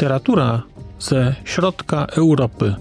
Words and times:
Literatura 0.00 0.62
ze 0.98 1.34
środka 1.44 2.06
Europy. 2.06 2.74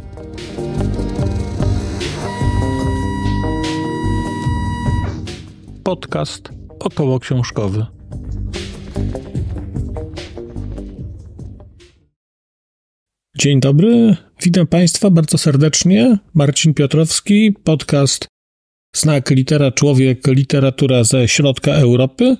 Podcast 5.83 6.49
około 6.79 7.19
książkowy. 7.19 7.85
Dzień 13.37 13.59
dobry, 13.59 14.15
witam 14.43 14.67
Państwa 14.67 15.09
bardzo 15.09 15.37
serdecznie. 15.37 16.17
Marcin 16.33 16.73
Piotrowski, 16.73 17.53
podcast 17.63 18.27
Znak 18.95 19.29
Litera 19.29 19.71
Człowiek, 19.71 20.27
literatura 20.27 21.03
ze 21.03 21.27
środka 21.27 21.71
Europy. 21.71 22.37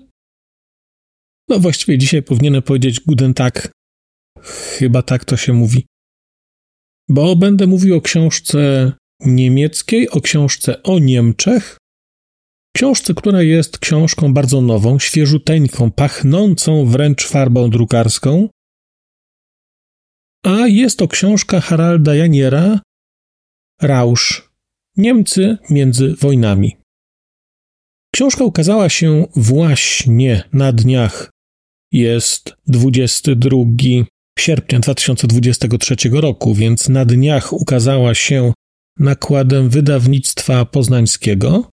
No 1.50 1.60
właściwie 1.60 1.98
dzisiaj 1.98 2.24
powinienem 2.24 2.62
powiedzieć 2.62 3.00
Guten 3.00 3.34
Tag. 3.34 3.79
Chyba 4.44 5.02
tak 5.02 5.26
to 5.26 5.38
się 5.38 5.54
mówi. 5.54 5.86
Bo 7.10 7.36
będę 7.36 7.68
mówił 7.68 7.96
o 7.96 8.02
książce 8.02 8.92
niemieckiej, 9.20 10.10
o 10.10 10.22
książce 10.22 10.84
o 10.84 11.00
Niemczech. 11.00 11.78
Książce, 12.76 13.14
która 13.14 13.42
jest 13.42 13.78
książką 13.78 14.34
bardzo 14.34 14.62
nową, 14.62 15.00
świeżuteńką, 15.00 15.92
pachnącą 15.92 16.86
wręcz 16.86 17.28
farbą 17.28 17.70
drukarską. 17.70 18.50
A 20.46 20.68
jest 20.68 21.00
to 21.00 21.08
książka 21.08 21.62
Haralda 21.62 22.16
Janiera 22.16 22.80
Rausch. 23.82 24.50
Niemcy 24.98 25.58
między 25.70 26.16
wojnami. 26.16 26.78
Książka 28.14 28.44
ukazała 28.44 28.90
się 28.90 29.28
właśnie 29.36 30.44
na 30.54 30.72
dniach. 30.72 31.30
Jest 31.92 32.56
22 32.68 33.58
sierpnia 34.40 34.80
2023 34.80 35.96
roku, 36.12 36.54
więc 36.54 36.90
na 36.90 37.06
dniach 37.06 37.54
ukazała 37.54 38.16
się 38.16 38.54
nakładem 39.00 39.70
wydawnictwa 39.70 40.66
poznańskiego. 40.66 41.70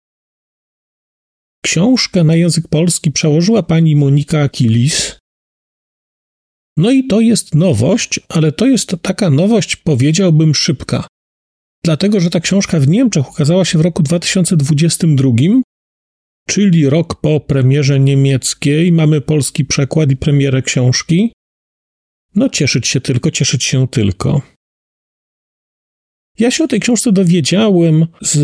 Książkę 1.64 2.24
na 2.24 2.36
język 2.36 2.68
polski 2.68 3.10
przełożyła 3.10 3.62
pani 3.62 3.96
Monika 3.96 4.42
Akilis. 4.42 5.18
No 6.76 6.90
i 6.90 7.06
to 7.06 7.20
jest 7.20 7.54
nowość, 7.54 8.20
ale 8.28 8.52
to 8.52 8.66
jest 8.66 8.96
taka 9.02 9.30
nowość, 9.30 9.76
powiedziałbym, 9.76 10.54
szybka. 10.54 11.06
Dlatego, 11.84 12.20
że 12.20 12.30
ta 12.30 12.40
książka 12.40 12.80
w 12.80 12.88
Niemczech 12.88 13.30
ukazała 13.30 13.64
się 13.64 13.78
w 13.78 13.80
roku 13.80 14.02
2022, 14.02 15.30
czyli 16.48 16.90
rok 16.90 17.20
po 17.20 17.40
premierze 17.40 18.00
niemieckiej. 18.00 18.92
Mamy 18.92 19.20
polski 19.20 19.64
przekład 19.64 20.10
i 20.10 20.16
premierę 20.16 20.62
książki. 20.62 21.32
No, 22.34 22.48
cieszyć 22.48 22.88
się 22.88 23.00
tylko, 23.00 23.30
cieszyć 23.30 23.64
się 23.64 23.88
tylko. 23.88 24.42
Ja 26.38 26.50
się 26.50 26.64
o 26.64 26.68
tej 26.68 26.80
książce 26.80 27.12
dowiedziałem 27.12 28.06
z 28.20 28.38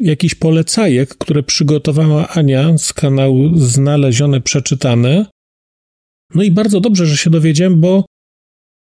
jakichś 0.00 0.34
polecajek, 0.34 1.08
które 1.08 1.42
przygotowała 1.42 2.28
Ania 2.28 2.78
z 2.78 2.92
kanału 2.92 3.56
Znalezione 3.56 4.40
Przeczytane. 4.40 5.26
No 6.34 6.42
i 6.42 6.50
bardzo 6.50 6.80
dobrze, 6.80 7.06
że 7.06 7.16
się 7.16 7.30
dowiedziałem, 7.30 7.80
bo 7.80 8.04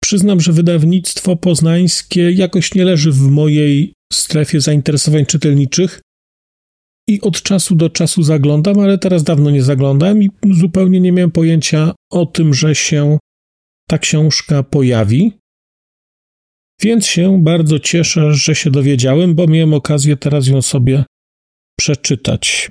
przyznam, 0.02 0.40
że 0.40 0.52
wydawnictwo 0.52 1.36
poznańskie 1.36 2.32
jakoś 2.32 2.74
nie 2.74 2.84
leży 2.84 3.12
w 3.12 3.20
mojej 3.20 3.92
strefie 4.12 4.60
zainteresowań 4.60 5.26
czytelniczych 5.26 6.00
i 7.08 7.20
od 7.20 7.42
czasu 7.42 7.74
do 7.74 7.90
czasu 7.90 8.22
zaglądam, 8.22 8.80
ale 8.80 8.98
teraz 8.98 9.22
dawno 9.22 9.50
nie 9.50 9.62
zaglądam 9.62 10.22
i 10.22 10.30
zupełnie 10.50 11.00
nie 11.00 11.12
miałem 11.12 11.30
pojęcia 11.30 11.94
o 12.12 12.26
tym, 12.26 12.54
że 12.54 12.74
się 12.74 13.18
ta 13.90 13.98
książka 13.98 14.62
pojawi. 14.62 15.32
Więc 16.82 17.06
się 17.06 17.42
bardzo 17.42 17.78
cieszę, 17.78 18.34
że 18.34 18.54
się 18.54 18.70
dowiedziałem, 18.70 19.34
bo 19.34 19.46
miałem 19.46 19.74
okazję 19.74 20.16
teraz 20.16 20.46
ją 20.46 20.62
sobie 20.62 21.04
przeczytać. 21.78 22.70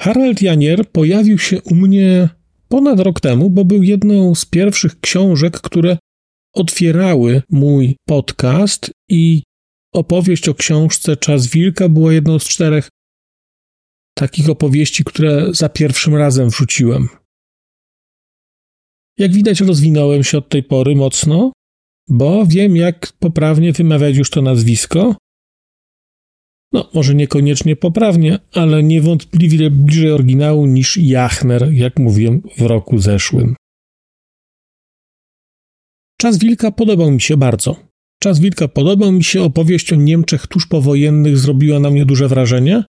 Harald 0.00 0.42
Janier 0.42 0.90
pojawił 0.90 1.38
się 1.38 1.62
u 1.62 1.74
mnie 1.74 2.28
ponad 2.68 3.00
rok 3.00 3.20
temu, 3.20 3.50
bo 3.50 3.64
był 3.64 3.82
jedną 3.82 4.34
z 4.34 4.44
pierwszych 4.44 5.00
książek, 5.00 5.60
które 5.60 5.98
otwierały 6.54 7.42
mój 7.50 7.96
podcast 8.08 8.90
i 9.10 9.42
opowieść 9.94 10.48
o 10.48 10.54
książce 10.54 11.16
Czas 11.16 11.46
Wilka 11.46 11.88
była 11.88 12.12
jedną 12.12 12.38
z 12.38 12.44
czterech 12.44 12.88
takich 14.14 14.48
opowieści, 14.48 15.04
które 15.04 15.54
za 15.54 15.68
pierwszym 15.68 16.14
razem 16.16 16.48
wrzuciłem. 16.48 17.08
Jak 19.18 19.32
widać, 19.32 19.60
rozwinąłem 19.60 20.24
się 20.24 20.38
od 20.38 20.48
tej 20.48 20.62
pory 20.62 20.96
mocno, 20.96 21.52
bo 22.08 22.46
wiem, 22.46 22.76
jak 22.76 23.12
poprawnie 23.12 23.72
wymawiać 23.72 24.16
już 24.16 24.30
to 24.30 24.42
nazwisko. 24.42 25.16
No, 26.72 26.90
może 26.94 27.14
niekoniecznie 27.14 27.76
poprawnie, 27.76 28.38
ale 28.52 28.82
niewątpliwie 28.82 29.70
bliżej 29.70 30.10
oryginału 30.10 30.66
niż 30.66 30.96
Jachner, 30.96 31.72
jak 31.72 31.98
mówiłem 31.98 32.42
w 32.56 32.60
roku 32.60 32.98
zeszłym. 32.98 33.56
Czas 36.20 36.38
Wilka 36.38 36.70
podobał 36.70 37.10
mi 37.10 37.20
się 37.20 37.36
bardzo. 37.36 37.76
Czas 38.22 38.40
Wilka 38.40 38.68
podobał 38.68 39.12
mi 39.12 39.24
się, 39.24 39.42
opowieść 39.42 39.92
o 39.92 39.96
Niemczech 39.96 40.46
tuż 40.46 40.66
powojennych 40.66 41.38
zrobiła 41.38 41.80
na 41.80 41.90
mnie 41.90 42.06
duże 42.06 42.28
wrażenie. 42.28 42.84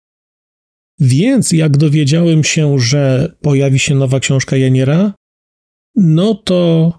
Więc 1.00 1.52
jak 1.52 1.76
dowiedziałem 1.76 2.44
się, 2.44 2.78
że 2.78 3.32
pojawi 3.42 3.78
się 3.78 3.94
nowa 3.94 4.20
książka 4.20 4.56
Janiera, 4.56 5.14
no 5.96 6.34
to 6.34 6.98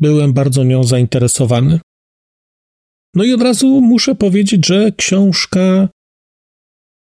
byłem 0.00 0.32
bardzo 0.32 0.64
nią 0.64 0.84
zainteresowany. 0.84 1.80
No 3.14 3.24
i 3.24 3.34
od 3.34 3.42
razu 3.42 3.80
muszę 3.80 4.14
powiedzieć, 4.14 4.66
że 4.66 4.92
książka 4.92 5.88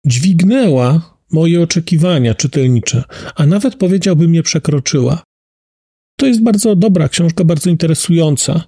dźwignęła 0.06 1.19
moje 1.33 1.62
oczekiwania 1.62 2.34
czytelnicze, 2.34 3.05
a 3.34 3.47
nawet 3.47 3.77
powiedziałbym 3.77 4.34
je 4.34 4.43
przekroczyła. 4.43 5.23
To 6.19 6.27
jest 6.27 6.43
bardzo 6.43 6.77
dobra 6.77 7.09
książka, 7.09 7.44
bardzo 7.44 7.71
interesująca. 7.71 8.65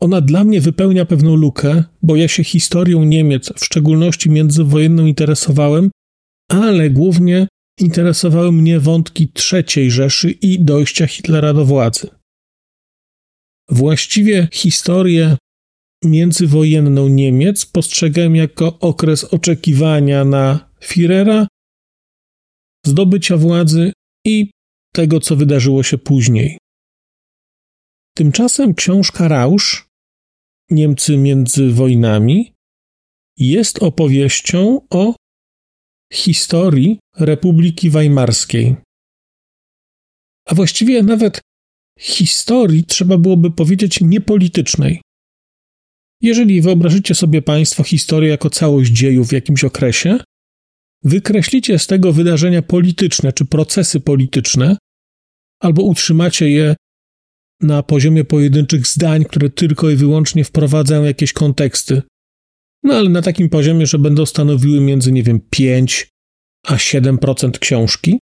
Ona 0.00 0.20
dla 0.20 0.44
mnie 0.44 0.60
wypełnia 0.60 1.04
pewną 1.04 1.36
lukę, 1.36 1.84
bo 2.02 2.16
ja 2.16 2.28
się 2.28 2.44
historią 2.44 3.04
Niemiec, 3.04 3.52
w 3.56 3.64
szczególności 3.64 4.30
międzywojenną, 4.30 5.06
interesowałem, 5.06 5.90
ale 6.48 6.90
głównie 6.90 7.48
interesowały 7.82 8.52
mnie 8.52 8.80
wątki 8.80 9.32
III 9.52 9.90
Rzeszy 9.90 10.30
i 10.30 10.64
dojścia 10.64 11.06
Hitlera 11.06 11.52
do 11.52 11.64
władzy. 11.64 12.08
Właściwie 13.68 14.48
historię 14.52 15.36
międzywojenną 16.04 17.08
Niemiec 17.08 17.66
postrzegałem 17.66 18.36
jako 18.36 18.78
okres 18.78 19.24
oczekiwania 19.24 20.24
na 20.24 20.70
Führera, 20.80 21.46
zdobycia 22.86 23.36
władzy 23.36 23.92
i 24.26 24.50
tego, 24.94 25.20
co 25.20 25.36
wydarzyło 25.36 25.82
się 25.82 25.98
później. 25.98 26.58
Tymczasem 28.16 28.74
książka 28.74 29.28
Rausch, 29.28 29.86
Niemcy 30.70 31.16
między 31.16 31.70
wojnami, 31.70 32.52
jest 33.38 33.82
opowieścią 33.82 34.80
o 34.90 35.14
historii 36.12 36.98
Republiki 37.16 37.90
Weimarskiej. 37.90 38.76
A 40.46 40.54
właściwie 40.54 41.02
nawet 41.02 41.40
historii 41.98 42.84
trzeba 42.84 43.18
byłoby 43.18 43.50
powiedzieć 43.50 44.00
niepolitycznej. 44.00 45.00
Jeżeli 46.20 46.60
wyobrażycie 46.60 47.14
sobie 47.14 47.42
Państwo 47.42 47.82
historię 47.82 48.30
jako 48.30 48.50
całość 48.50 48.92
dziejów 48.92 49.28
w 49.28 49.32
jakimś 49.32 49.64
okresie, 49.64 50.18
wykreślicie 51.04 51.78
z 51.78 51.86
tego 51.86 52.12
wydarzenia 52.12 52.62
polityczne 52.62 53.32
czy 53.32 53.44
procesy 53.44 54.00
polityczne, 54.00 54.76
albo 55.60 55.82
utrzymacie 55.82 56.50
je 56.50 56.76
na 57.60 57.82
poziomie 57.82 58.24
pojedynczych 58.24 58.86
zdań, 58.86 59.24
które 59.24 59.50
tylko 59.50 59.90
i 59.90 59.96
wyłącznie 59.96 60.44
wprowadzają 60.44 61.04
jakieś 61.04 61.32
konteksty. 61.32 62.02
No 62.82 62.94
ale 62.94 63.08
na 63.08 63.22
takim 63.22 63.48
poziomie, 63.48 63.86
że 63.86 63.98
będą 63.98 64.26
stanowiły 64.26 64.80
między, 64.80 65.12
nie 65.12 65.22
wiem, 65.22 65.40
5 65.50 66.11
a 66.66 66.74
7% 66.74 67.58
książki, 67.58 68.18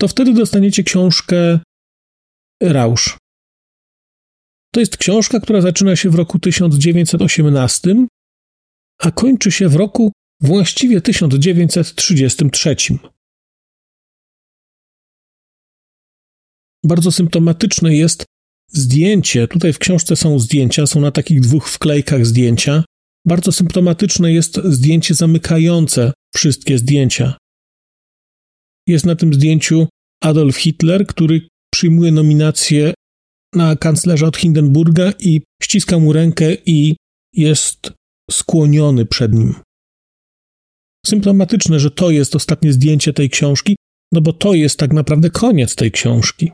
to 0.00 0.08
wtedy 0.08 0.34
dostaniecie 0.34 0.82
książkę 0.82 1.60
Rausch. 2.62 3.18
To 4.74 4.80
jest 4.80 4.96
książka, 4.96 5.40
która 5.40 5.60
zaczyna 5.60 5.96
się 5.96 6.10
w 6.10 6.14
roku 6.14 6.38
1918, 6.38 8.06
a 8.98 9.10
kończy 9.10 9.52
się 9.52 9.68
w 9.68 9.76
roku 9.76 10.12
właściwie 10.40 11.00
1933. 11.00 12.76
Bardzo 16.84 17.12
symptomatyczne 17.12 17.94
jest 17.94 18.24
zdjęcie. 18.68 19.48
Tutaj 19.48 19.72
w 19.72 19.78
książce 19.78 20.16
są 20.16 20.38
zdjęcia, 20.38 20.86
są 20.86 21.00
na 21.00 21.10
takich 21.10 21.40
dwóch 21.40 21.68
wklejkach 21.68 22.26
zdjęcia. 22.26 22.84
Bardzo 23.26 23.52
symptomatyczne 23.52 24.32
jest 24.32 24.60
zdjęcie 24.64 25.14
zamykające 25.14 26.12
wszystkie 26.36 26.78
zdjęcia. 26.78 27.36
Jest 28.88 29.06
na 29.06 29.16
tym 29.16 29.34
zdjęciu 29.34 29.86
Adolf 30.22 30.56
Hitler, 30.56 31.06
który 31.06 31.48
przyjmuje 31.74 32.12
nominację 32.12 32.94
na 33.54 33.76
kanclerza 33.76 34.26
od 34.26 34.36
Hindenburga 34.36 35.12
i 35.18 35.40
ściska 35.62 35.98
mu 35.98 36.12
rękę 36.12 36.54
i 36.66 36.96
jest 37.34 37.92
skłoniony 38.30 39.06
przed 39.06 39.34
nim. 39.34 39.54
Symptomatyczne, 41.06 41.80
że 41.80 41.90
to 41.90 42.10
jest 42.10 42.36
ostatnie 42.36 42.72
zdjęcie 42.72 43.12
tej 43.12 43.30
książki, 43.30 43.76
no 44.12 44.20
bo 44.20 44.32
to 44.32 44.54
jest 44.54 44.78
tak 44.78 44.92
naprawdę 44.92 45.30
koniec 45.30 45.74
tej 45.74 45.92
książki. 45.92 46.50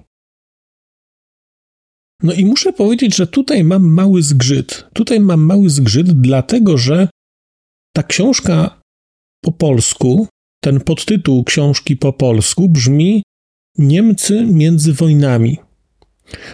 No 2.23 2.33
i 2.33 2.45
muszę 2.45 2.73
powiedzieć, 2.73 3.17
że 3.17 3.27
tutaj 3.27 3.65
mam 3.65 3.85
mały 3.89 4.23
zgrzyt. 4.23 4.87
Tutaj 4.93 5.21
mam 5.21 5.41
mały 5.41 5.71
zgrzyt, 5.71 6.21
dlatego 6.21 6.79
że 6.79 7.09
ta 7.97 8.03
książka 8.03 8.81
po 9.43 9.53
polsku, 9.53 10.29
ten 10.63 10.81
podtytuł 10.81 11.45
książki 11.45 11.97
po 11.97 12.13
polsku 12.13 12.69
brzmi 12.69 13.23
Niemcy 13.79 14.47
między 14.47 14.93
wojnami, 14.93 15.59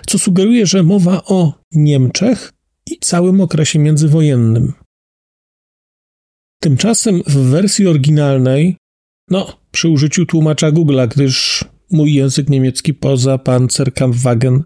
co 0.06 0.18
sugeruje, 0.18 0.66
że 0.66 0.82
mowa 0.82 1.24
o 1.24 1.54
Niemczech 1.72 2.52
i 2.90 2.98
całym 2.98 3.40
okresie 3.40 3.78
międzywojennym. 3.78 4.72
Tymczasem 6.60 7.22
w 7.26 7.36
wersji 7.36 7.86
oryginalnej, 7.86 8.76
no, 9.30 9.60
przy 9.70 9.88
użyciu 9.88 10.26
tłumacza 10.26 10.72
Google'a, 10.72 11.08
gdyż 11.08 11.64
mój 11.90 12.14
język 12.14 12.48
niemiecki 12.48 12.94
poza 12.94 13.38
Panzerkampfwagen 13.38 14.62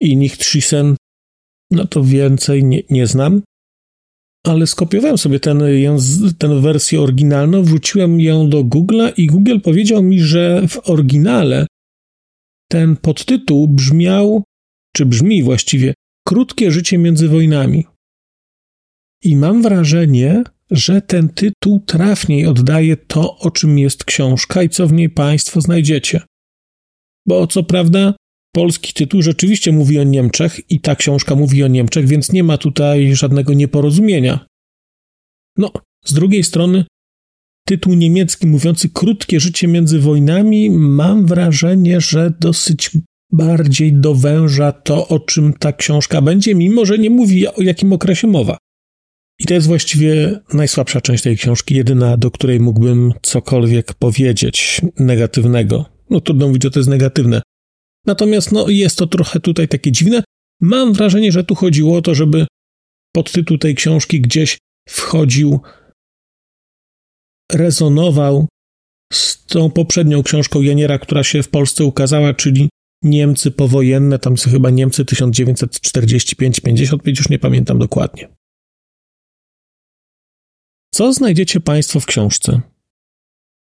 i 0.00 0.16
Nichtschiessen, 0.16 0.96
no 1.70 1.86
to 1.86 2.04
więcej 2.04 2.64
nie, 2.64 2.82
nie 2.90 3.06
znam, 3.06 3.42
ale 4.46 4.66
skopiowałem 4.66 5.18
sobie 5.18 5.40
ten, 5.40 5.62
tę 6.38 6.60
wersję 6.60 7.00
oryginalną, 7.00 7.62
wrzuciłem 7.62 8.20
ją 8.20 8.48
do 8.48 8.64
Google'a 8.64 9.12
i 9.16 9.26
Google 9.26 9.60
powiedział 9.60 10.02
mi, 10.02 10.20
że 10.20 10.68
w 10.68 10.90
oryginale 10.90 11.66
ten 12.70 12.96
podtytuł 12.96 13.68
brzmiał, 13.68 14.42
czy 14.96 15.06
brzmi 15.06 15.42
właściwie, 15.42 15.94
Krótkie 16.26 16.70
życie 16.70 16.98
między 16.98 17.28
wojnami. 17.28 17.86
I 19.22 19.36
mam 19.36 19.62
wrażenie, 19.62 20.44
że 20.70 21.02
ten 21.02 21.28
tytuł 21.28 21.80
trafniej 21.80 22.46
oddaje 22.46 22.96
to, 22.96 23.38
o 23.38 23.50
czym 23.50 23.78
jest 23.78 24.04
książka 24.04 24.62
i 24.62 24.68
co 24.68 24.86
w 24.86 24.92
niej 24.92 25.10
Państwo 25.10 25.60
znajdziecie. 25.60 26.20
Bo 27.26 27.46
co 27.46 27.62
prawda, 27.62 28.14
polski 28.54 28.92
tytuł 28.92 29.22
rzeczywiście 29.22 29.72
mówi 29.72 29.98
o 29.98 30.04
Niemczech 30.04 30.70
i 30.70 30.80
ta 30.80 30.96
książka 30.96 31.34
mówi 31.34 31.64
o 31.64 31.68
Niemczech, 31.68 32.06
więc 32.06 32.32
nie 32.32 32.44
ma 32.44 32.58
tutaj 32.58 33.14
żadnego 33.16 33.54
nieporozumienia. 33.54 34.46
No, 35.58 35.72
z 36.04 36.12
drugiej 36.12 36.44
strony, 36.44 36.84
tytuł 37.66 37.94
niemiecki 37.94 38.46
mówiący 38.46 38.88
krótkie 38.88 39.40
życie 39.40 39.68
między 39.68 39.98
wojnami, 39.98 40.70
mam 40.70 41.26
wrażenie, 41.26 42.00
że 42.00 42.32
dosyć 42.40 42.90
bardziej 43.32 43.92
dowęża 43.92 44.72
to, 44.72 45.08
o 45.08 45.20
czym 45.20 45.52
ta 45.52 45.72
książka 45.72 46.22
będzie, 46.22 46.54
mimo 46.54 46.84
że 46.84 46.98
nie 46.98 47.10
mówi 47.10 47.48
o 47.48 47.62
jakim 47.62 47.92
okresie 47.92 48.26
mowa. 48.26 48.58
I 49.38 49.44
to 49.44 49.54
jest 49.54 49.66
właściwie 49.66 50.40
najsłabsza 50.52 51.00
część 51.00 51.22
tej 51.22 51.36
książki, 51.36 51.74
jedyna, 51.74 52.16
do 52.16 52.30
której 52.30 52.60
mógłbym 52.60 53.12
cokolwiek 53.22 53.94
powiedzieć 53.94 54.80
negatywnego. 54.98 55.84
No 56.10 56.20
trudno 56.20 56.48
mówić, 56.48 56.62
że 56.62 56.70
to 56.70 56.78
jest 56.78 56.90
negatywne. 56.90 57.42
Natomiast 58.06 58.52
no, 58.52 58.68
jest 58.68 58.98
to 58.98 59.06
trochę 59.06 59.40
tutaj 59.40 59.68
takie 59.68 59.92
dziwne. 59.92 60.24
Mam 60.60 60.92
wrażenie, 60.92 61.32
że 61.32 61.44
tu 61.44 61.54
chodziło 61.54 61.96
o 61.96 62.02
to, 62.02 62.14
żeby 62.14 62.46
podtytuł 63.14 63.58
tej 63.58 63.74
książki 63.74 64.20
gdzieś 64.20 64.58
wchodził, 64.88 65.60
rezonował 67.52 68.48
z 69.12 69.44
tą 69.46 69.70
poprzednią 69.70 70.22
książką 70.22 70.60
Janiera, 70.60 70.98
która 70.98 71.22
się 71.24 71.42
w 71.42 71.48
Polsce 71.48 71.84
ukazała, 71.84 72.34
czyli 72.34 72.68
Niemcy 73.02 73.50
powojenne, 73.50 74.18
tam 74.18 74.38
są 74.38 74.50
chyba 74.50 74.70
Niemcy 74.70 75.04
1945-55, 75.04 76.98
już 77.06 77.28
nie 77.28 77.38
pamiętam 77.38 77.78
dokładnie. 77.78 78.28
Co 80.94 81.12
znajdziecie 81.12 81.60
Państwo 81.60 82.00
w 82.00 82.06
książce? 82.06 82.60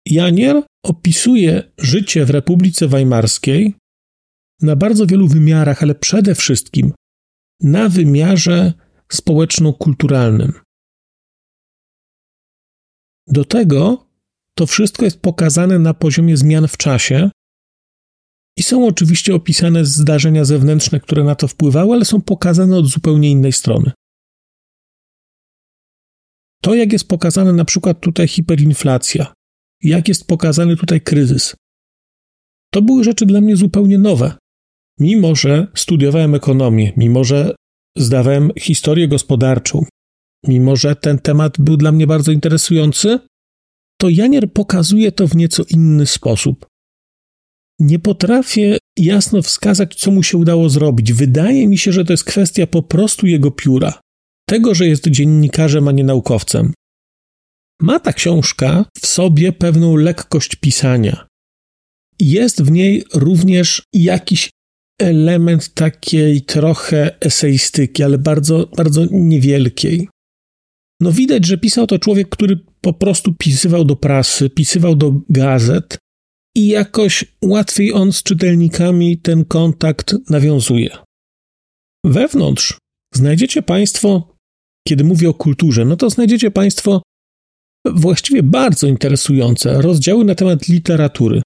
Janier 0.05 0.63
opisuje 0.85 1.71
życie 1.77 2.25
w 2.25 2.29
Republice 2.29 2.87
Weimarskiej 2.87 3.73
na 4.63 4.75
bardzo 4.75 5.07
wielu 5.07 5.27
wymiarach, 5.27 5.83
ale 5.83 5.95
przede 5.95 6.35
wszystkim 6.35 6.93
na 7.61 7.89
wymiarze 7.89 8.73
społeczno-kulturalnym. 9.11 10.53
Do 13.27 13.45
tego 13.45 14.07
to 14.57 14.65
wszystko 14.65 15.05
jest 15.05 15.19
pokazane 15.19 15.79
na 15.79 15.93
poziomie 15.93 16.37
zmian 16.37 16.67
w 16.67 16.77
czasie, 16.77 17.29
i 18.57 18.63
są 18.63 18.87
oczywiście 18.87 19.35
opisane 19.35 19.85
zdarzenia 19.85 20.45
zewnętrzne, 20.45 20.99
które 20.99 21.23
na 21.23 21.35
to 21.35 21.47
wpływały, 21.47 21.93
ale 21.93 22.05
są 22.05 22.21
pokazane 22.21 22.77
od 22.77 22.87
zupełnie 22.87 23.31
innej 23.31 23.51
strony. 23.51 23.91
To, 26.61 26.75
jak 26.75 26.93
jest 26.93 27.07
pokazane 27.07 27.53
na 27.53 27.65
przykład 27.65 27.99
tutaj 27.99 28.27
hiperinflacja, 28.27 29.33
jak 29.81 30.07
jest 30.07 30.27
pokazany 30.27 30.77
tutaj 30.77 31.01
kryzys, 31.01 31.55
to 32.73 32.81
były 32.81 33.03
rzeczy 33.03 33.25
dla 33.25 33.41
mnie 33.41 33.55
zupełnie 33.55 33.97
nowe. 33.97 34.35
Mimo, 34.99 35.35
że 35.35 35.67
studiowałem 35.75 36.35
ekonomię, 36.35 36.93
mimo, 36.97 37.23
że 37.23 37.55
zdawałem 37.97 38.51
historię 38.59 39.07
gospodarczą, 39.07 39.85
mimo, 40.47 40.75
że 40.75 40.95
ten 40.95 41.19
temat 41.19 41.53
był 41.59 41.77
dla 41.77 41.91
mnie 41.91 42.07
bardzo 42.07 42.31
interesujący, 42.31 43.19
to 44.01 44.09
Janier 44.09 44.53
pokazuje 44.53 45.11
to 45.11 45.27
w 45.27 45.35
nieco 45.35 45.63
inny 45.69 46.05
sposób. 46.05 46.65
Nie 47.79 47.99
potrafię 47.99 48.77
jasno 48.97 49.41
wskazać, 49.41 49.95
co 49.95 50.11
mu 50.11 50.23
się 50.23 50.37
udało 50.37 50.69
zrobić. 50.69 51.13
Wydaje 51.13 51.67
mi 51.67 51.77
się, 51.77 51.91
że 51.91 52.05
to 52.05 52.13
jest 52.13 52.23
kwestia 52.23 52.67
po 52.67 52.83
prostu 52.83 53.27
jego 53.27 53.51
pióra. 53.51 53.99
Tego, 54.49 54.75
że 54.75 54.87
jest 54.87 55.07
dziennikarzem, 55.07 55.87
a 55.87 55.91
nie 55.91 56.03
naukowcem. 56.03 56.73
Ma 57.81 57.99
ta 57.99 58.13
książka 58.13 58.85
w 59.01 59.07
sobie 59.07 59.51
pewną 59.51 59.95
lekkość 59.95 60.55
pisania. 60.55 61.27
Jest 62.19 62.63
w 62.63 62.71
niej 62.71 63.03
również 63.13 63.83
jakiś 63.93 64.49
element 64.99 65.73
takiej 65.73 66.41
trochę 66.41 67.19
eseistyki, 67.21 68.03
ale 68.03 68.17
bardzo, 68.17 68.69
bardzo 68.77 69.05
niewielkiej. 69.11 70.07
No 71.01 71.11
widać, 71.11 71.45
że 71.45 71.57
pisał 71.57 71.87
to 71.87 71.99
człowiek, 71.99 72.29
który 72.29 72.59
po 72.81 72.93
prostu 72.93 73.33
pisywał 73.33 73.85
do 73.85 73.95
prasy, 73.95 74.49
pisywał 74.49 74.95
do 74.95 75.13
gazet 75.29 75.97
i 76.55 76.67
jakoś 76.67 77.25
łatwiej 77.43 77.93
on 77.93 78.13
z 78.13 78.23
czytelnikami 78.23 79.17
ten 79.17 79.45
kontakt 79.45 80.15
nawiązuje. 80.29 80.97
Wewnątrz 82.05 82.77
znajdziecie 83.13 83.61
Państwo, 83.61 84.35
kiedy 84.87 85.03
mówię 85.03 85.29
o 85.29 85.33
kulturze, 85.33 85.85
no 85.85 85.97
to 85.97 86.09
znajdziecie 86.09 86.51
Państwo 86.51 87.01
właściwie 87.85 88.43
bardzo 88.43 88.87
interesujące 88.87 89.81
rozdziały 89.81 90.25
na 90.25 90.35
temat 90.35 90.67
literatury. 90.67 91.41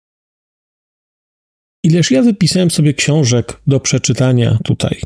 Ileż 1.88 2.12
ja 2.12 2.22
wypisałem 2.22 2.72
sobie 2.72 2.94
książek 2.94 3.62
do 3.68 3.80
przeczytania 3.80 4.60
tutaj. 4.64 5.02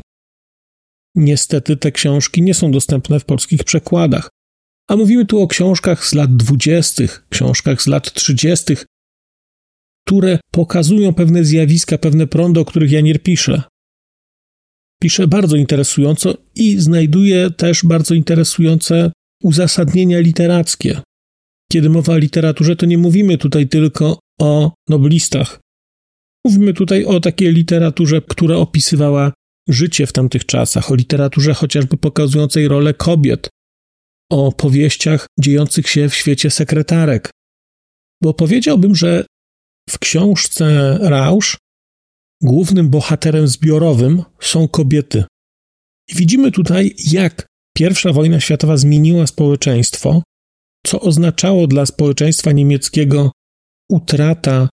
Niestety 1.14 1.76
te 1.76 1.92
książki 1.92 2.42
nie 2.42 2.54
są 2.54 2.70
dostępne 2.70 3.20
w 3.20 3.24
polskich 3.24 3.64
przekładach. 3.64 4.28
A 4.90 4.96
mówimy 4.96 5.26
tu 5.26 5.40
o 5.40 5.46
książkach 5.46 6.06
z 6.06 6.14
lat 6.14 6.36
dwudziestych, 6.36 7.26
książkach 7.30 7.82
z 7.82 7.86
lat 7.86 8.12
trzydziestych, 8.12 8.86
które 10.06 10.38
pokazują 10.52 11.14
pewne 11.14 11.44
zjawiska, 11.44 11.98
pewne 11.98 12.26
prądy, 12.26 12.60
o 12.60 12.64
których 12.64 12.90
Janier 12.90 13.22
pisze. 13.22 13.62
Pisze 15.02 15.26
bardzo 15.26 15.56
interesująco 15.56 16.34
i 16.54 16.78
znajduje 16.78 17.50
też 17.50 17.84
bardzo 17.84 18.14
interesujące 18.14 19.12
uzasadnienia 19.42 20.18
literackie. 20.18 21.00
Kiedy 21.72 21.90
mowa 21.90 22.12
o 22.12 22.18
literaturze, 22.18 22.76
to 22.76 22.86
nie 22.86 22.98
mówimy 22.98 23.38
tutaj 23.38 23.68
tylko 23.68 24.18
o 24.40 24.72
noblistach. 24.88 25.61
Mówimy 26.46 26.74
tutaj 26.74 27.04
o 27.04 27.20
takiej 27.20 27.52
literaturze, 27.52 28.22
która 28.22 28.56
opisywała 28.56 29.32
życie 29.68 30.06
w 30.06 30.12
tamtych 30.12 30.46
czasach, 30.46 30.90
o 30.90 30.94
literaturze 30.94 31.54
chociażby 31.54 31.96
pokazującej 31.96 32.68
rolę 32.68 32.94
kobiet, 32.94 33.48
o 34.30 34.52
powieściach 34.52 35.26
dziejących 35.40 35.88
się 35.88 36.08
w 36.08 36.14
świecie 36.14 36.50
sekretarek. 36.50 37.30
Bo 38.22 38.34
powiedziałbym, 38.34 38.94
że 38.94 39.24
w 39.90 39.98
książce 39.98 40.98
Rausch 41.00 41.56
głównym 42.42 42.90
bohaterem 42.90 43.48
zbiorowym 43.48 44.22
są 44.40 44.68
kobiety. 44.68 45.24
Widzimy 46.14 46.52
tutaj, 46.52 46.94
jak 47.12 47.46
I 47.80 48.12
wojna 48.12 48.40
światowa 48.40 48.76
zmieniła 48.76 49.26
społeczeństwo, 49.26 50.22
co 50.86 51.00
oznaczało 51.00 51.66
dla 51.66 51.86
społeczeństwa 51.86 52.52
niemieckiego 52.52 53.30
utrata 53.90 54.68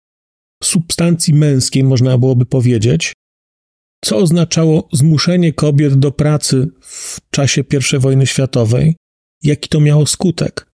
substancji 0.63 1.33
męskiej, 1.33 1.83
można 1.83 2.17
byłoby 2.17 2.45
powiedzieć, 2.45 3.13
co 4.05 4.17
oznaczało 4.17 4.89
zmuszenie 4.93 5.53
kobiet 5.53 5.99
do 5.99 6.11
pracy 6.11 6.67
w 6.81 7.19
czasie 7.31 7.63
I 7.93 7.99
wojny 7.99 8.27
światowej, 8.27 8.95
jaki 9.43 9.69
to 9.69 9.79
miało 9.79 10.05
skutek, 10.05 10.71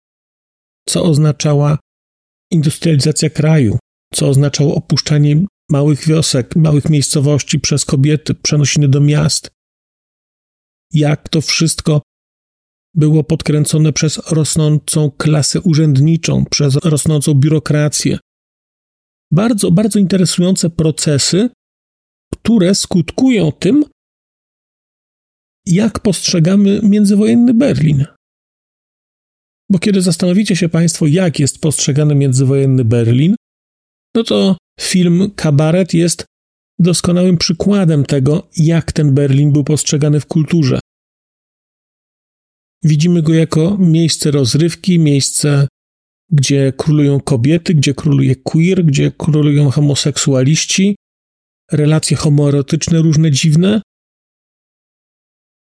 co 0.88 1.04
oznaczała 1.04 1.78
industrializacja 2.50 3.30
kraju, 3.30 3.78
co 4.14 4.28
oznaczało 4.28 4.75
opuszczanie 4.75 5.44
małych 5.70 6.06
wiosek, 6.06 6.56
małych 6.56 6.90
miejscowości 6.90 7.60
przez 7.60 7.84
kobiety, 7.84 8.34
przenosiny 8.34 8.88
do 8.88 9.00
miast. 9.00 9.50
Jak 10.92 11.28
to 11.28 11.40
wszystko 11.40 12.02
było 12.94 13.25
podkręcone 13.25 13.92
przez 13.92 14.20
rosnącą 14.30 15.10
klasę 15.10 15.60
urzędniczą, 15.60 16.44
przez 16.44 16.76
rosnącą 16.76 17.34
biurokrację. 17.34 18.18
Bardzo, 19.30 19.70
bardzo 19.70 19.99
interesujące 19.99 20.70
procesy, 20.70 21.50
które 22.34 22.75
skutkują 22.75 23.52
tym, 23.52 23.84
jak 25.66 26.00
postrzegamy 26.00 26.80
międzywojenny 26.82 27.54
Berlin. 27.54 28.04
Bo 29.70 29.78
kiedy 29.78 30.02
zastanowicie 30.02 30.56
się 30.56 30.68
Państwo, 30.68 31.06
jak 31.06 31.40
jest 31.40 31.60
postrzegany 31.60 32.14
międzywojenny 32.14 32.84
Berlin, 32.84 33.34
no 34.16 34.25
to 34.25 34.56
film 34.80 35.30
Kabaret 35.37 35.94
jest 35.94 36.25
doskonałym 36.78 37.38
przykładem 37.38 38.04
tego, 38.04 38.49
jak 38.56 38.92
ten 38.92 39.14
Berlin 39.14 39.52
był 39.52 39.64
postrzegany 39.64 40.20
w 40.20 40.26
kulturze. 40.26 40.80
Widzimy 42.84 43.22
go 43.22 43.34
jako 43.34 43.76
miejsce 43.78 44.30
rozrywki, 44.30 44.99
miejsce, 44.99 45.68
gdzie 46.32 46.72
królują 46.76 47.20
kobiety, 47.20 47.75
gdzie 47.75 47.94
króluje 47.94 48.37
queer, 48.37 48.84
gdzie 48.84 49.10
królują 49.10 49.70
homoseksualiści, 49.70 50.96
relacje 51.72 52.16
homoerotyczne 52.16 52.99
różne 52.99 53.30
dziwne. 53.30 53.82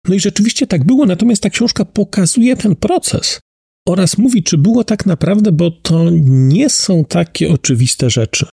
No 0.08 0.16
i 0.16 0.20
rzeczywiście 0.20 0.68
tak 0.68 0.86
było, 0.86 1.06
natomiast 1.06 1.44
ta 1.44 1.50
książka 1.50 1.86
pokazuje 1.86 2.56
ten 2.56 2.76
proces 2.76 3.40
oraz 3.88 4.18
mówi, 4.18 4.44
czy 4.44 4.58
było 4.58 4.84
tak 4.84 5.06
naprawdę, 5.06 5.52
bo 5.52 5.72
to 5.72 6.10
nie 6.24 6.70
są 6.70 7.06
takie 7.06 7.52
oczywiste 7.52 8.10
rzeczy. 8.10 8.46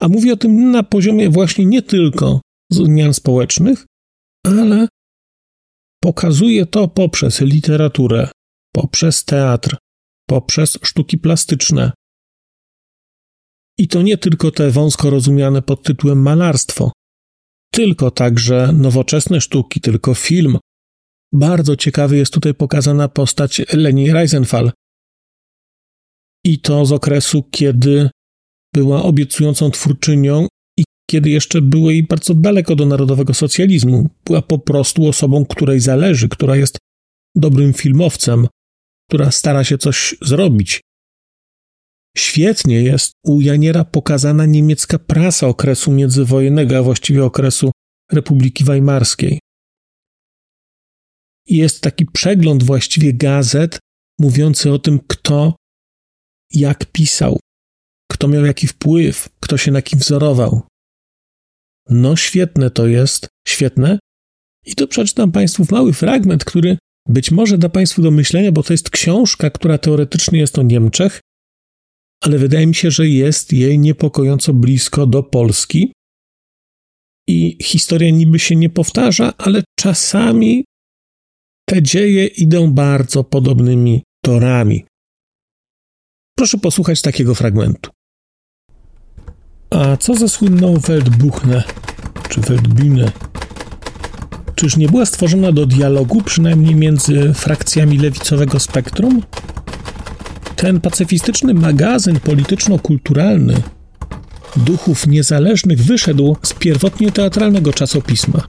A 0.00 0.08
mówi 0.08 0.32
o 0.32 0.36
tym 0.36 0.70
na 0.70 0.82
poziomie 0.82 1.30
właśnie 1.30 1.64
nie 1.64 1.82
tylko 1.82 2.40
zmian 2.72 3.14
społecznych, 3.14 3.86
ale 4.46 4.88
pokazuje 6.00 6.66
to 6.66 6.88
poprzez 6.88 7.40
literaturę, 7.40 8.28
poprzez 8.72 9.24
teatr, 9.24 9.76
poprzez 10.32 10.78
sztuki 10.82 11.18
plastyczne. 11.18 11.92
I 13.78 13.88
to 13.88 14.02
nie 14.02 14.18
tylko 14.18 14.50
te 14.50 14.70
wąsko 14.70 15.10
rozumiane 15.10 15.62
pod 15.62 15.82
tytułem 15.82 16.22
malarstwo, 16.22 16.92
tylko 17.72 18.10
także 18.10 18.72
nowoczesne 18.72 19.40
sztuki, 19.40 19.80
tylko 19.80 20.14
film, 20.14 20.58
bardzo 21.32 21.76
ciekawy 21.76 22.16
jest 22.16 22.32
tutaj 22.32 22.54
pokazana 22.54 23.08
postać 23.08 23.62
Leni 23.72 24.12
Reisenfall. 24.12 24.72
I 26.44 26.58
to 26.60 26.86
z 26.86 26.92
okresu, 26.92 27.42
kiedy 27.50 28.10
była 28.74 29.02
obiecującą 29.02 29.70
twórczynią 29.70 30.46
i 30.78 30.84
kiedy 31.10 31.30
jeszcze 31.30 31.60
było 31.60 31.90
jej 31.90 32.02
bardzo 32.02 32.34
daleko 32.34 32.76
do 32.76 32.86
narodowego 32.86 33.34
socjalizmu. 33.34 34.08
Była 34.24 34.42
po 34.42 34.58
prostu 34.58 35.08
osobą, 35.08 35.46
której 35.46 35.80
zależy, 35.80 36.28
która 36.28 36.56
jest 36.56 36.78
dobrym 37.36 37.72
filmowcem, 37.72 38.46
która 39.12 39.30
stara 39.30 39.64
się 39.64 39.78
coś 39.78 40.14
zrobić. 40.22 40.80
Świetnie 42.16 42.82
jest 42.82 43.12
u 43.26 43.40
Janiera 43.40 43.84
pokazana 43.84 44.46
niemiecka 44.46 44.98
prasa 44.98 45.46
okresu 45.46 45.92
międzywojennego, 45.92 46.78
a 46.78 46.82
właściwie 46.82 47.24
okresu 47.24 47.70
Republiki 48.12 48.64
Weimarskiej. 48.64 49.38
Jest 51.46 51.80
taki 51.80 52.06
przegląd 52.06 52.62
właściwie 52.62 53.14
gazet 53.14 53.78
mówiący 54.20 54.72
o 54.72 54.78
tym, 54.78 55.00
kto 55.08 55.56
jak 56.50 56.86
pisał, 56.92 57.40
kto 58.10 58.28
miał 58.28 58.44
jaki 58.44 58.66
wpływ, 58.66 59.28
kto 59.40 59.56
się 59.58 59.70
na 59.70 59.82
kim 59.82 59.98
wzorował. 59.98 60.62
No 61.88 62.16
świetne 62.16 62.70
to 62.70 62.86
jest, 62.86 63.28
świetne. 63.48 63.98
I 64.64 64.74
tu 64.74 64.88
przeczytam 64.88 65.32
Państwu 65.32 65.66
mały 65.70 65.92
fragment, 65.92 66.44
który 66.44 66.78
być 67.08 67.30
może 67.30 67.58
da 67.58 67.68
Państwu 67.68 68.02
do 68.02 68.10
myślenia, 68.10 68.52
bo 68.52 68.62
to 68.62 68.72
jest 68.72 68.90
książka, 68.90 69.50
która 69.50 69.78
teoretycznie 69.78 70.38
jest 70.38 70.58
o 70.58 70.62
Niemczech, 70.62 71.20
ale 72.24 72.38
wydaje 72.38 72.66
mi 72.66 72.74
się, 72.74 72.90
że 72.90 73.08
jest 73.08 73.52
jej 73.52 73.78
niepokojąco 73.78 74.54
blisko 74.54 75.06
do 75.06 75.22
Polski. 75.22 75.92
I 77.28 77.58
historia 77.62 78.10
niby 78.10 78.38
się 78.38 78.56
nie 78.56 78.70
powtarza, 78.70 79.32
ale 79.38 79.62
czasami 79.78 80.64
te 81.68 81.82
dzieje 81.82 82.26
idą 82.26 82.72
bardzo 82.72 83.24
podobnymi 83.24 84.02
torami. 84.24 84.84
Proszę 86.38 86.58
posłuchać 86.58 87.02
takiego 87.02 87.34
fragmentu. 87.34 87.90
A 89.70 89.96
co 89.96 90.14
ze 90.14 90.28
słynną 90.28 90.76
Weltbuchne, 90.76 91.62
czy 92.28 92.40
Weltbühne? 92.40 93.10
Czyż 94.62 94.76
nie 94.76 94.88
była 94.88 95.06
stworzona 95.06 95.52
do 95.52 95.66
dialogu, 95.66 96.22
przynajmniej 96.22 96.74
między 96.74 97.34
frakcjami 97.34 97.98
lewicowego 97.98 98.60
spektrum? 98.60 99.22
Ten 100.56 100.80
pacyfistyczny 100.80 101.54
magazyn 101.54 102.20
polityczno-kulturalny 102.20 103.54
duchów 104.56 105.06
niezależnych 105.06 105.84
wyszedł 105.84 106.36
z 106.42 106.52
pierwotnie 106.52 107.12
teatralnego 107.12 107.72
czasopisma 107.72 108.42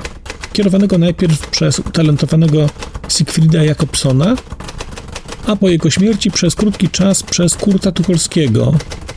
kierowanego 0.53 0.97
najpierw 0.97 1.47
przez 1.49 1.79
utalentowanego 1.79 2.69
Siegfrieda 3.09 3.63
Jakobsona, 3.63 4.35
a 5.47 5.55
po 5.55 5.69
jego 5.69 5.89
śmierci 5.89 6.31
przez 6.31 6.55
krótki 6.55 6.89
czas 6.89 7.23
przez 7.23 7.55
Kurta 7.55 7.91
Tucholskiego, 7.91 8.73